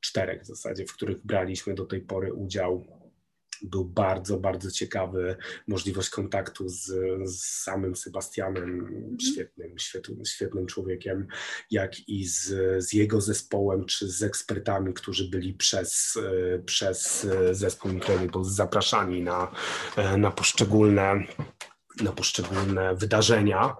czterech 0.01 0.43
w 0.43 0.47
zasadzie, 0.47 0.87
w 0.87 0.93
których 0.93 1.27
braliśmy 1.27 1.75
do 1.75 1.85
tej 1.85 2.01
pory 2.01 2.33
udział 2.33 2.85
był 3.65 3.85
bardzo, 3.85 4.39
bardzo 4.39 4.71
ciekawy. 4.71 5.37
Możliwość 5.69 6.11
kontaktu 6.11 6.69
z, 6.69 6.83
z 7.25 7.63
samym 7.63 7.97
Sebastianem, 7.97 8.81
mhm. 8.81 9.21
świetnym, 9.21 9.79
świetnym, 9.79 10.25
świetnym 10.25 10.67
człowiekiem, 10.67 11.27
jak 11.71 12.09
i 12.09 12.27
z, 12.27 12.45
z 12.85 12.93
jego 12.93 13.21
zespołem, 13.21 13.85
czy 13.85 14.09
z 14.09 14.23
ekspertami, 14.23 14.95
którzy 14.95 15.31
byli 15.31 15.55
przez, 15.55 16.19
przez 16.67 17.27
zespół 17.53 17.91
Incredibles 17.91 18.47
zapraszani 18.47 19.23
na, 19.23 19.53
na 20.17 20.31
poszczególne 20.31 21.27
na 22.03 22.13
poszczególne 22.13 22.95
wydarzenia 22.95 23.77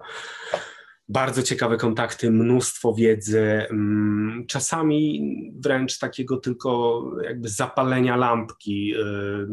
bardzo 1.09 1.43
ciekawe 1.43 1.77
kontakty, 1.77 2.31
mnóstwo 2.31 2.93
wiedzy, 2.93 3.41
mm, 3.41 4.45
czasami 4.47 5.21
wręcz 5.59 5.99
takiego 5.99 6.37
tylko 6.37 7.01
jakby 7.23 7.49
zapalenia 7.49 8.15
lampki. 8.15 8.95
Y, 8.95 9.47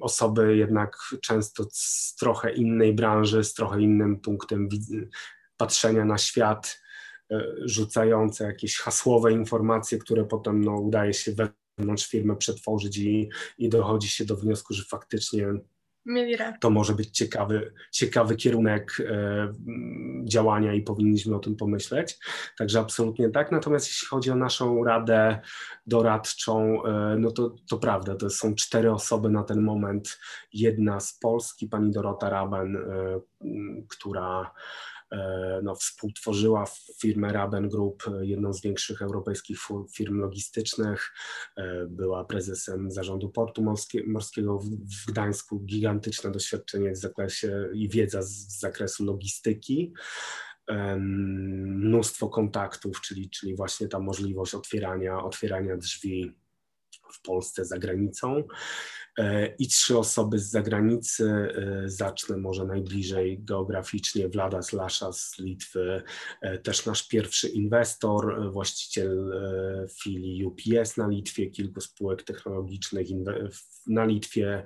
osoby 0.00 0.56
jednak 0.56 0.96
często 1.22 1.64
z 1.72 2.14
trochę 2.18 2.52
innej 2.52 2.94
branży, 2.94 3.44
z 3.44 3.54
trochę 3.54 3.82
innym 3.82 4.20
punktem 4.20 4.68
patrzenia 5.56 6.04
na 6.04 6.18
świat, 6.18 6.80
y, 7.32 7.36
rzucające 7.64 8.44
jakieś 8.44 8.78
hasłowe 8.78 9.32
informacje, 9.32 9.98
które 9.98 10.24
potem 10.24 10.64
no, 10.64 10.74
udaje 10.74 11.14
się 11.14 11.32
wewnątrz 11.78 12.08
firmy 12.08 12.36
przetworzyć 12.36 12.98
i, 12.98 13.28
i 13.58 13.68
dochodzi 13.68 14.08
się 14.08 14.24
do 14.24 14.36
wniosku, 14.36 14.74
że 14.74 14.84
faktycznie 14.84 15.46
To 16.60 16.70
może 16.70 16.94
być 16.94 17.10
ciekawy, 17.10 17.72
ciekawy 17.92 18.36
kierunek 18.36 18.96
e, 19.00 19.52
działania 20.24 20.74
i 20.74 20.82
powinniśmy 20.82 21.36
o 21.36 21.38
tym 21.38 21.56
pomyśleć. 21.56 22.18
Także 22.58 22.80
absolutnie 22.80 23.30
tak. 23.30 23.52
Natomiast 23.52 23.86
jeśli 23.86 24.08
chodzi 24.08 24.30
o 24.30 24.36
naszą 24.36 24.84
radę 24.84 25.40
doradczą, 25.86 26.84
e, 26.84 27.16
no 27.18 27.30
to, 27.30 27.54
to 27.68 27.78
prawda, 27.78 28.14
to 28.14 28.30
są 28.30 28.54
cztery 28.54 28.92
osoby 28.92 29.30
na 29.30 29.42
ten 29.42 29.62
moment. 29.62 30.20
Jedna 30.52 31.00
z 31.00 31.18
Polski, 31.18 31.66
pani 31.66 31.90
Dorota 31.90 32.30
Raben, 32.30 32.76
e, 32.76 33.20
która 33.88 34.50
no, 35.62 35.74
współtworzyła 35.74 36.64
firmę 37.00 37.32
Raben 37.32 37.68
Group, 37.68 38.02
jedną 38.20 38.52
z 38.52 38.62
większych 38.62 39.02
europejskich 39.02 39.58
firm 39.96 40.20
logistycznych, 40.20 41.12
e, 41.56 41.86
była 41.86 42.24
prezesem 42.24 42.90
zarządu 42.90 43.28
portu 43.28 43.64
morskiego 44.06 44.58
w 44.58 45.10
Gdańsku, 45.12 45.60
gigantyczne 45.60 46.30
doświadczenie 46.30 46.92
w 46.92 46.96
zakresie 46.96 47.68
i 47.74 47.88
wiedza 47.88 48.22
z 48.22 48.58
zakresu 48.58 49.04
logistyki. 49.04 49.92
Mnóstwo 50.98 52.28
kontaktów, 52.28 53.00
czyli, 53.00 53.30
czyli 53.30 53.56
właśnie 53.56 53.88
ta 53.88 53.98
możliwość 53.98 54.54
otwierania, 54.54 55.24
otwierania 55.24 55.76
drzwi 55.76 56.40
w 57.12 57.22
Polsce 57.22 57.64
za 57.64 57.78
granicą. 57.78 58.44
E, 59.18 59.46
i 59.46 59.68
trzy 59.68 59.98
osoby 59.98 60.38
z 60.38 60.50
zagranicy. 60.50 61.24
E, 61.24 61.88
zacznę 61.88 62.36
może 62.36 62.64
najbliżej 62.64 63.42
geograficznie 63.42 64.28
Vlada 64.28 64.62
Slasza 64.62 65.12
z 65.12 65.38
Litwy, 65.38 66.02
e, 66.40 66.58
też 66.58 66.86
nasz 66.86 67.08
pierwszy 67.08 67.48
inwestor, 67.48 68.52
właściciel 68.52 69.32
filii 70.02 70.44
UPS 70.44 70.96
na 70.96 71.08
Litwie, 71.08 71.50
kilku 71.50 71.80
spółek 71.80 72.22
technologicznych 72.22 73.06
na 73.86 74.04
Litwie, 74.04 74.64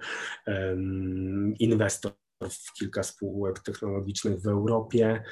inwestor 1.59 2.13
w 2.51 2.73
kilka 2.73 3.03
spółek 3.03 3.59
technologicznych 3.59 4.41
w 4.41 4.47
Europie 4.47 5.23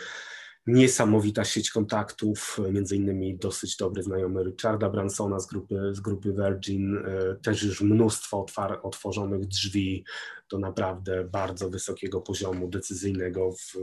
niesamowita 0.67 1.45
sieć 1.45 1.71
kontaktów, 1.71 2.59
między 2.73 2.97
innymi 2.97 3.39
dosyć 3.39 3.77
dobry 3.77 4.03
znajomy 4.03 4.45
Richarda 4.45 4.91
Bransona 4.91 5.41
z 5.41 5.47
grupy, 5.47 5.75
z 5.93 6.01
grupy 6.01 6.33
Virgin, 6.33 6.97
e, 6.97 7.37
też 7.43 7.63
już 7.63 7.81
mnóstwo 7.81 8.47
otworzonych 8.83 9.47
drzwi 9.47 10.05
do 10.51 10.59
naprawdę 10.59 11.25
bardzo 11.25 11.71
wysokiego 11.71 12.21
poziomu 12.21 12.69
decyzyjnego 12.69 13.53
w, 13.53 13.77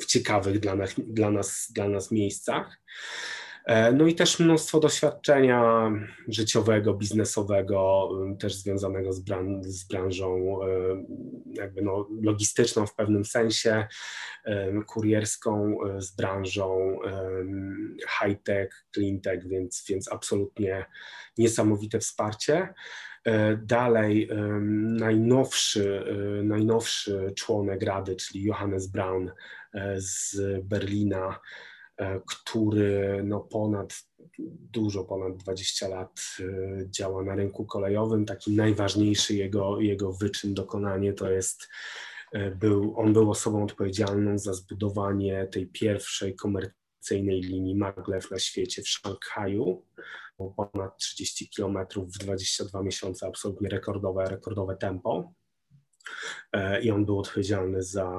w 0.00 0.06
ciekawych 0.06 0.60
dla 0.60 0.74
nas, 0.74 0.94
dla, 0.98 1.30
nas, 1.30 1.68
dla 1.74 1.88
nas 1.88 2.10
miejscach. 2.10 2.80
E, 3.64 3.92
no 3.92 4.06
i 4.06 4.14
też 4.14 4.38
mnóstwo 4.38 4.80
doświadczenia 4.80 5.90
życiowego, 6.28 6.94
biznesowego, 6.94 8.08
też 8.40 8.54
związanego 8.54 9.12
z, 9.12 9.20
bran 9.20 9.62
z 9.62 9.84
branżą 9.84 10.58
jakby 11.46 11.82
no, 11.82 12.08
logistyczną 12.22 12.86
w 12.86 12.94
pewnym 12.94 13.24
sensie, 13.24 13.86
kurierską, 14.86 15.76
z 15.98 16.16
branżą 16.16 16.98
high-tech, 18.08 18.86
clean-tech, 18.96 19.48
więc, 19.48 19.84
więc 19.88 20.12
absolutnie 20.12 20.84
niesamowite 21.38 21.98
wsparcie. 21.98 22.74
E, 23.24 23.56
dalej 23.56 24.28
najnowszy, 24.98 26.04
e, 26.06 26.42
najnowszy 26.42 27.32
członek 27.36 27.82
Rady, 27.82 28.16
czyli 28.16 28.44
Johannes 28.44 28.86
Braun 28.86 29.30
e, 29.74 29.94
z 30.00 30.36
Berlina, 30.62 31.40
który 32.30 33.22
no 33.24 33.40
ponad, 33.40 33.94
dużo 34.72 35.04
ponad 35.04 35.36
20 35.36 35.88
lat 35.88 36.20
działa 36.90 37.24
na 37.24 37.34
rynku 37.34 37.64
kolejowym. 37.64 38.26
Taki 38.26 38.56
najważniejszy 38.56 39.34
jego, 39.34 39.80
jego 39.80 40.12
wyczyn, 40.12 40.54
dokonanie 40.54 41.12
to 41.12 41.30
jest 41.30 41.68
był, 42.56 42.94
on 42.96 43.12
był 43.12 43.30
osobą 43.30 43.64
odpowiedzialną 43.64 44.38
za 44.38 44.54
zbudowanie 44.54 45.48
tej 45.52 45.66
pierwszej 45.66 46.36
komercyjnej 46.36 47.40
linii 47.40 47.76
maglev 47.76 48.26
na 48.30 48.38
świecie 48.38 48.82
w 48.82 48.88
Szanghaju 48.88 49.82
ponad 50.56 50.98
30 50.98 51.50
km 51.56 51.78
w 51.96 52.18
22 52.18 52.82
miesiące, 52.82 53.26
absolutnie 53.26 53.68
rekordowe, 53.68 54.24
rekordowe 54.24 54.76
tempo. 54.76 55.32
E, 56.52 56.82
I 56.82 56.90
on 56.90 57.04
był 57.04 57.18
odpowiedzialny 57.18 57.82
za 57.82 58.10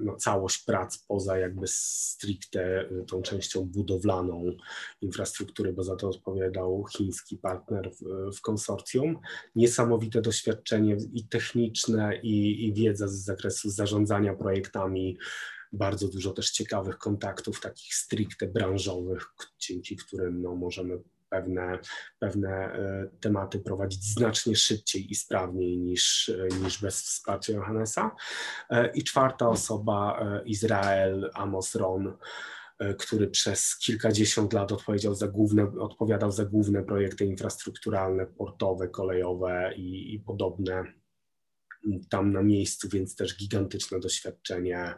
no, 0.00 0.16
całość 0.16 0.64
prac 0.64 0.98
poza 0.98 1.38
jakby 1.38 1.66
stricte 1.66 2.90
y, 2.90 3.04
tą 3.06 3.22
częścią 3.22 3.64
budowlaną 3.64 4.56
infrastruktury, 5.00 5.72
bo 5.72 5.82
za 5.82 5.96
to 5.96 6.08
odpowiadał 6.08 6.84
chiński 6.96 7.36
partner 7.36 7.90
w, 7.90 8.36
w 8.36 8.40
konsorcjum. 8.40 9.18
Niesamowite 9.54 10.22
doświadczenie 10.22 10.96
i 11.12 11.28
techniczne, 11.28 12.20
i, 12.22 12.66
i 12.66 12.74
wiedza 12.74 13.08
z 13.08 13.14
zakresu 13.14 13.70
zarządzania 13.70 14.34
projektami, 14.34 15.18
bardzo 15.72 16.08
dużo 16.08 16.32
też 16.32 16.50
ciekawych 16.50 16.98
kontaktów, 16.98 17.60
takich 17.60 17.94
stricte 17.94 18.46
branżowych, 18.46 19.26
dzięki 19.58 19.96
którym 19.96 20.42
no, 20.42 20.54
możemy 20.54 20.98
pewne, 21.34 21.78
pewne 22.18 22.50
e, 22.50 23.08
tematy 23.20 23.60
prowadzić 23.60 24.04
znacznie 24.04 24.56
szybciej 24.56 25.10
i 25.10 25.14
sprawniej 25.14 25.78
niż, 25.78 26.32
niż 26.62 26.80
bez 26.82 27.02
wsparcia 27.02 27.52
Johannesa. 27.52 28.10
E, 28.70 28.90
I 28.92 29.04
czwarta 29.04 29.48
osoba, 29.48 30.20
e, 30.20 30.44
Izrael 30.44 31.30
Amos 31.34 31.74
Ron, 31.74 32.16
który 32.98 33.28
przez 33.28 33.78
kilkadziesiąt 33.78 34.52
lat 34.52 34.72
odpowiedział 34.72 35.14
za 35.14 35.28
główne, 35.28 35.72
odpowiadał 35.80 36.30
za 36.30 36.44
główne 36.44 36.82
projekty 36.82 37.24
infrastrukturalne, 37.24 38.26
portowe, 38.26 38.88
kolejowe 38.88 39.72
i, 39.76 40.14
i 40.14 40.20
podobne 40.20 40.84
tam 42.10 42.32
na 42.32 42.42
miejscu, 42.42 42.88
więc 42.88 43.16
też 43.16 43.38
gigantyczne 43.38 44.00
doświadczenie 44.00 44.94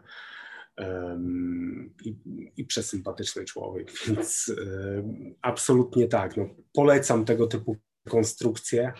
i, 2.04 2.16
i 2.56 2.64
przesympatyczny 2.64 3.44
człowiek, 3.44 3.92
więc 4.06 4.52
absolutnie 5.42 6.08
tak. 6.08 6.36
No, 6.36 6.48
polecam 6.72 7.24
tego 7.24 7.46
typu 7.46 7.76
konstrukcje. 8.08 8.92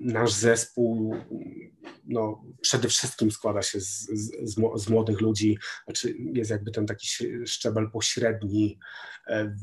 Nasz 0.00 0.32
zespół 0.32 1.14
no, 2.04 2.44
przede 2.60 2.88
wszystkim 2.88 3.30
składa 3.30 3.62
się 3.62 3.80
z, 3.80 4.08
z, 4.12 4.54
z, 4.76 4.88
młodych 4.88 5.20
ludzi, 5.20 5.58
znaczy 5.84 6.14
jest 6.32 6.50
jakby 6.50 6.70
ten 6.70 6.86
taki 6.86 7.06
szczebel 7.46 7.90
pośredni. 7.90 8.78
E, 9.26 9.56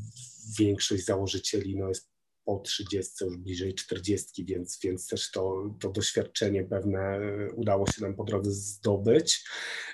większość 0.58 1.04
założycieli 1.04 1.76
no, 1.76 1.88
jest 1.88 2.13
po 2.44 2.58
30, 2.58 3.24
już 3.24 3.36
bliżej 3.36 3.74
40, 3.74 4.44
więc, 4.44 4.78
więc 4.82 5.08
też 5.08 5.30
to, 5.30 5.74
to 5.80 5.88
doświadczenie 5.88 6.64
pewne 6.64 7.20
udało 7.54 7.86
się 7.86 8.02
nam 8.02 8.14
po 8.14 8.24
drodze 8.24 8.50
zdobyć. 8.50 9.44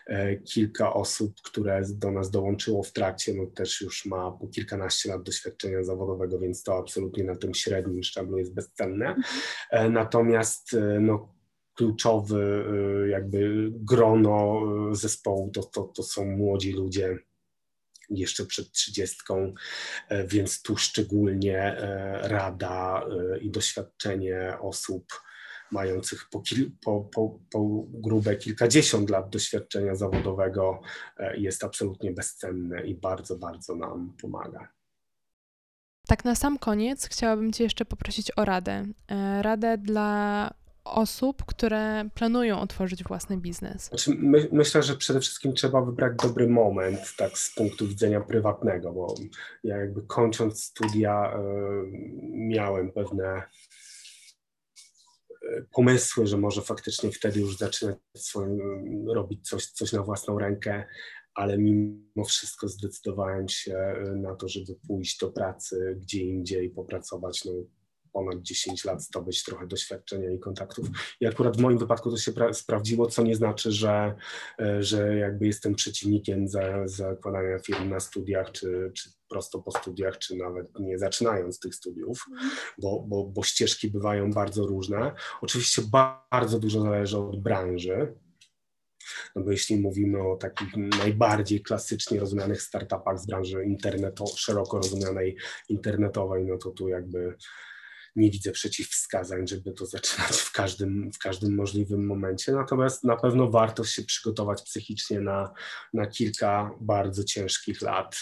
E, 0.06 0.36
kilka 0.36 0.94
osób, 0.94 1.34
które 1.42 1.82
do 1.94 2.10
nas 2.10 2.30
dołączyło 2.30 2.82
w 2.82 2.92
trakcie, 2.92 3.34
no 3.34 3.46
też 3.46 3.80
już 3.80 4.06
ma 4.06 4.30
po 4.30 4.48
kilkanaście 4.48 5.08
lat 5.08 5.22
doświadczenia 5.22 5.82
zawodowego, 5.82 6.38
więc 6.38 6.62
to 6.62 6.78
absolutnie 6.78 7.24
na 7.24 7.36
tym 7.36 7.54
średnim 7.54 8.02
szczeblu 8.02 8.38
jest 8.38 8.54
bezcenne. 8.54 9.16
E, 9.70 9.90
natomiast 9.90 10.74
e, 10.74 11.00
no, 11.00 11.34
kluczowy 11.74 12.64
jakby 13.10 13.70
grono 13.72 14.60
zespołu 14.92 15.50
to, 15.50 15.62
to, 15.62 15.82
to 15.82 16.02
są 16.02 16.24
młodzi 16.24 16.72
ludzie, 16.72 17.18
jeszcze 18.10 18.46
przed 18.46 18.72
trzydziestką, 18.72 19.54
e, 20.08 20.26
więc 20.26 20.62
tu 20.62 20.76
szczególnie 20.76 21.58
e, 21.58 22.28
rada 22.28 23.02
e, 23.34 23.38
i 23.38 23.50
doświadczenie 23.50 24.56
osób 24.60 25.04
mających 25.70 26.28
po, 26.30 26.40
kil, 26.40 26.70
po, 26.84 27.00
po, 27.00 27.38
po 27.50 27.84
grube 27.88 28.36
kilkadziesiąt 28.36 29.10
lat 29.10 29.30
doświadczenia 29.30 29.94
zawodowego 29.94 30.80
jest 31.34 31.64
absolutnie 31.64 32.12
bezcenne 32.12 32.86
i 32.86 32.94
bardzo, 32.94 33.38
bardzo 33.38 33.76
nam 33.76 34.16
pomaga. 34.20 34.68
Tak 36.06 36.24
na 36.24 36.34
sam 36.34 36.58
koniec 36.58 37.08
chciałabym 37.08 37.52
Cię 37.52 37.64
jeszcze 37.64 37.84
poprosić 37.84 38.32
o 38.36 38.44
radę. 38.44 38.86
Radę 39.42 39.78
dla 39.78 40.50
osób, 40.90 41.44
które 41.44 42.08
planują 42.14 42.60
otworzyć 42.60 43.04
własny 43.04 43.36
biznes? 43.36 43.86
Znaczy, 43.88 44.10
my, 44.18 44.48
myślę, 44.52 44.82
że 44.82 44.96
przede 44.96 45.20
wszystkim 45.20 45.52
trzeba 45.52 45.82
wybrać 45.82 46.12
dobry 46.22 46.48
moment, 46.48 47.00
tak 47.18 47.38
z 47.38 47.54
punktu 47.54 47.88
widzenia 47.88 48.20
prywatnego, 48.20 48.92
bo 48.92 49.14
ja 49.64 49.76
jakby 49.76 50.02
kończąc 50.02 50.64
studia 50.64 51.34
y, 51.34 51.40
miałem 52.32 52.92
pewne 52.92 53.42
y, 55.42 55.66
pomysły, 55.72 56.26
że 56.26 56.36
może 56.36 56.62
faktycznie 56.62 57.10
wtedy 57.12 57.40
już 57.40 57.56
zaczynać 57.56 57.98
swoim, 58.16 58.60
robić 59.10 59.48
coś, 59.48 59.66
coś 59.66 59.92
na 59.92 60.02
własną 60.02 60.38
rękę, 60.38 60.84
ale 61.34 61.58
mimo 61.58 62.24
wszystko 62.26 62.68
zdecydowałem 62.68 63.48
się 63.48 63.94
na 64.16 64.34
to, 64.34 64.48
żeby 64.48 64.74
pójść 64.88 65.18
do 65.18 65.32
pracy 65.32 65.96
gdzie 66.00 66.22
indziej, 66.22 66.70
popracować 66.70 67.44
no, 67.44 67.52
ponad 68.12 68.42
10 68.42 68.84
lat 68.84 69.02
zdobyć 69.02 69.44
trochę 69.44 69.66
doświadczenia 69.66 70.30
i 70.30 70.38
kontaktów. 70.38 70.86
I 71.20 71.26
akurat 71.26 71.56
w 71.56 71.60
moim 71.60 71.78
wypadku 71.78 72.10
to 72.10 72.16
się 72.16 72.32
sprawdziło, 72.52 73.06
co 73.06 73.22
nie 73.22 73.36
znaczy, 73.36 73.72
że, 73.72 74.14
e, 74.60 74.82
że 74.82 75.16
jakby 75.16 75.46
jestem 75.46 75.74
przeciwnikiem 75.74 76.48
za, 76.48 76.88
zakładania 76.88 77.58
firm 77.58 77.88
na 77.88 78.00
studiach, 78.00 78.52
czy, 78.52 78.92
czy 78.94 79.10
prosto 79.28 79.58
po 79.58 79.70
studiach, 79.70 80.18
czy 80.18 80.36
nawet 80.36 80.78
nie 80.78 80.98
zaczynając 80.98 81.60
tych 81.60 81.74
studiów, 81.74 82.24
bo, 82.78 83.04
bo, 83.08 83.24
bo 83.24 83.42
ścieżki 83.42 83.90
bywają 83.90 84.32
bardzo 84.32 84.66
różne. 84.66 85.12
Oczywiście 85.40 85.82
bardzo 86.30 86.58
dużo 86.58 86.80
zależy 86.80 87.18
od 87.18 87.42
branży, 87.42 88.14
no 89.36 89.42
bo 89.42 89.50
jeśli 89.50 89.80
mówimy 89.80 90.28
o 90.28 90.36
takich 90.36 90.76
najbardziej 90.76 91.62
klasycznie 91.62 92.20
rozumianych 92.20 92.62
startupach 92.62 93.18
z 93.18 93.26
branży 93.26 93.64
internetu, 93.64 94.24
szeroko 94.36 94.76
rozumianej 94.76 95.36
internetowej, 95.68 96.44
no 96.44 96.58
to 96.58 96.70
tu 96.70 96.88
jakby 96.88 97.34
nie 98.16 98.30
widzę 98.30 98.52
przeciwwskazań, 98.52 99.48
żeby 99.48 99.72
to 99.72 99.86
zaczynać 99.86 100.36
w 100.36 100.52
każdym, 100.52 101.12
w 101.12 101.18
każdym 101.18 101.54
możliwym 101.54 102.06
momencie. 102.06 102.52
Natomiast 102.52 103.04
na 103.04 103.16
pewno 103.16 103.50
warto 103.50 103.84
się 103.84 104.02
przygotować 104.02 104.62
psychicznie 104.62 105.20
na, 105.20 105.52
na 105.92 106.06
kilka 106.06 106.70
bardzo 106.80 107.24
ciężkich 107.24 107.82
lat 107.82 108.16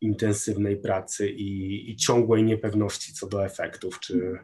intensywnej 0.00 0.76
pracy 0.76 1.28
i, 1.30 1.90
i 1.90 1.96
ciągłej 1.96 2.44
niepewności 2.44 3.12
co 3.14 3.26
do 3.26 3.44
efektów, 3.44 4.00
czy, 4.00 4.38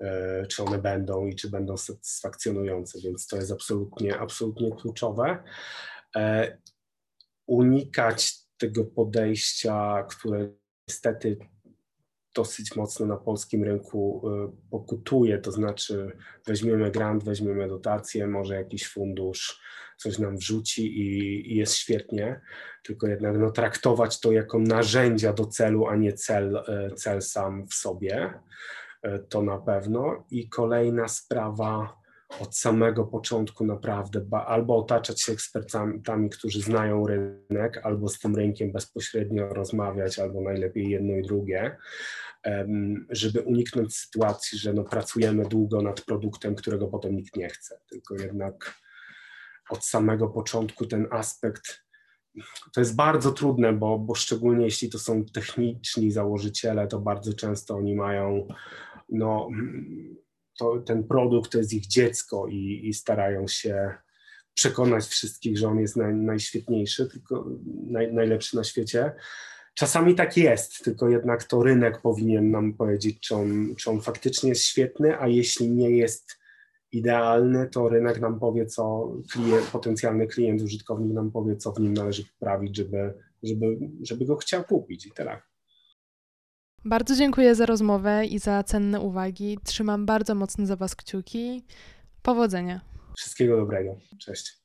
e, 0.00 0.46
czy 0.46 0.62
one 0.62 0.78
będą 0.78 1.26
i 1.26 1.36
czy 1.36 1.50
będą 1.50 1.76
satysfakcjonujące, 1.76 3.00
więc 3.00 3.26
to 3.26 3.36
jest 3.36 3.52
absolutnie, 3.52 4.18
absolutnie 4.18 4.70
kluczowe. 4.76 5.42
E, 6.16 6.58
unikać 7.46 8.34
tego 8.56 8.84
podejścia, 8.84 10.06
które 10.10 10.48
niestety 10.88 11.36
dosyć 12.34 12.76
mocno 12.76 13.06
na 13.06 13.16
polskim 13.16 13.64
rynku 13.64 14.22
y, 14.48 14.70
pokutuje, 14.70 15.38
to 15.38 15.52
znaczy 15.52 16.12
weźmiemy 16.46 16.90
grant, 16.90 17.24
weźmiemy 17.24 17.68
dotację, 17.68 18.26
może 18.26 18.54
jakiś 18.54 18.88
fundusz 18.88 19.60
coś 19.96 20.18
nam 20.18 20.36
wrzuci 20.36 20.98
i, 21.00 21.52
i, 21.52 21.56
jest 21.56 21.74
świetnie, 21.74 22.40
tylko 22.82 23.06
jednak 23.06 23.38
no, 23.38 23.50
traktować 23.50 24.20
to 24.20 24.32
jako 24.32 24.58
narzędzia 24.58 25.32
do 25.32 25.46
celu, 25.46 25.86
a 25.86 25.96
nie 25.96 26.12
cel, 26.12 26.56
y, 26.56 26.94
cel 26.94 27.22
sam 27.22 27.66
w 27.66 27.74
sobie, 27.74 28.34
y, 29.06 29.18
to 29.28 29.42
na 29.42 29.58
pewno. 29.58 30.24
I 30.30 30.48
kolejna 30.48 31.08
sprawa, 31.08 32.01
od 32.40 32.56
samego 32.56 33.04
początku 33.04 33.66
naprawdę 33.66 34.26
albo 34.46 34.76
otaczać 34.76 35.22
się 35.22 35.32
ekspertami, 35.32 36.30
którzy 36.30 36.60
znają 36.60 37.06
rynek, 37.06 37.80
albo 37.82 38.08
z 38.08 38.18
tym 38.18 38.36
rynkiem 38.36 38.72
bezpośrednio 38.72 39.48
rozmawiać, 39.48 40.18
albo 40.18 40.40
najlepiej 40.40 40.90
jedno 40.90 41.16
i 41.16 41.22
drugie, 41.22 41.76
żeby 43.10 43.40
uniknąć 43.40 43.96
sytuacji, 43.96 44.58
że 44.58 44.72
no 44.72 44.84
pracujemy 44.84 45.44
długo 45.44 45.82
nad 45.82 46.00
produktem, 46.00 46.54
którego 46.54 46.86
potem 46.86 47.16
nikt 47.16 47.36
nie 47.36 47.48
chce, 47.48 47.80
tylko 47.90 48.14
jednak 48.14 48.74
od 49.70 49.84
samego 49.84 50.28
początku 50.28 50.86
ten 50.86 51.06
aspekt 51.10 51.82
to 52.74 52.80
jest 52.80 52.96
bardzo 52.96 53.32
trudne, 53.32 53.72
bo, 53.72 53.98
bo 53.98 54.14
szczególnie 54.14 54.64
jeśli 54.64 54.90
to 54.90 54.98
są 54.98 55.24
techniczni 55.24 56.10
założyciele, 56.10 56.86
to 56.86 57.00
bardzo 57.00 57.34
często 57.34 57.76
oni 57.76 57.94
mają, 57.94 58.48
no, 59.08 59.48
to, 60.62 60.78
ten 60.78 61.04
produkt 61.04 61.52
to 61.52 61.58
jest 61.58 61.72
ich 61.72 61.86
dziecko 61.86 62.46
i, 62.48 62.80
i 62.84 62.94
starają 62.94 63.48
się 63.48 63.94
przekonać 64.54 65.04
wszystkich, 65.04 65.58
że 65.58 65.68
on 65.68 65.78
jest 65.78 65.96
naj, 65.96 66.14
najświetniejszy, 66.14 67.08
tylko 67.08 67.46
naj, 67.86 68.12
najlepszy 68.12 68.56
na 68.56 68.64
świecie. 68.64 69.12
Czasami 69.74 70.14
tak 70.14 70.36
jest, 70.36 70.84
tylko 70.84 71.08
jednak 71.08 71.44
to 71.44 71.62
rynek 71.62 72.00
powinien 72.00 72.50
nam 72.50 72.74
powiedzieć, 72.74 73.20
czy 73.20 73.34
on, 73.34 73.74
czy 73.78 73.90
on 73.90 74.00
faktycznie 74.00 74.48
jest 74.48 74.64
świetny, 74.64 75.20
a 75.20 75.28
jeśli 75.28 75.70
nie 75.70 75.90
jest 75.90 76.38
idealny, 76.92 77.68
to 77.68 77.88
rynek 77.88 78.20
nam 78.20 78.40
powie, 78.40 78.66
co 78.66 79.12
klient, 79.32 79.66
potencjalny 79.72 80.26
klient, 80.26 80.62
użytkownik 80.62 81.12
nam 81.12 81.30
powie, 81.30 81.56
co 81.56 81.72
w 81.72 81.80
nim 81.80 81.94
należy 81.94 82.24
poprawić, 82.24 82.76
żeby, 82.76 83.14
żeby, 83.42 83.78
żeby 84.02 84.24
go 84.24 84.36
chciał 84.36 84.64
kupić 84.64 85.06
i 85.06 85.10
tyle. 85.10 85.40
Bardzo 86.84 87.16
dziękuję 87.16 87.54
za 87.54 87.66
rozmowę 87.66 88.26
i 88.26 88.38
za 88.38 88.62
cenne 88.62 89.00
uwagi. 89.00 89.58
Trzymam 89.64 90.06
bardzo 90.06 90.34
mocno 90.34 90.66
za 90.66 90.76
Was 90.76 90.96
kciuki. 90.96 91.64
Powodzenia. 92.22 92.80
Wszystkiego 93.16 93.56
dobrego. 93.56 93.96
Cześć. 94.18 94.62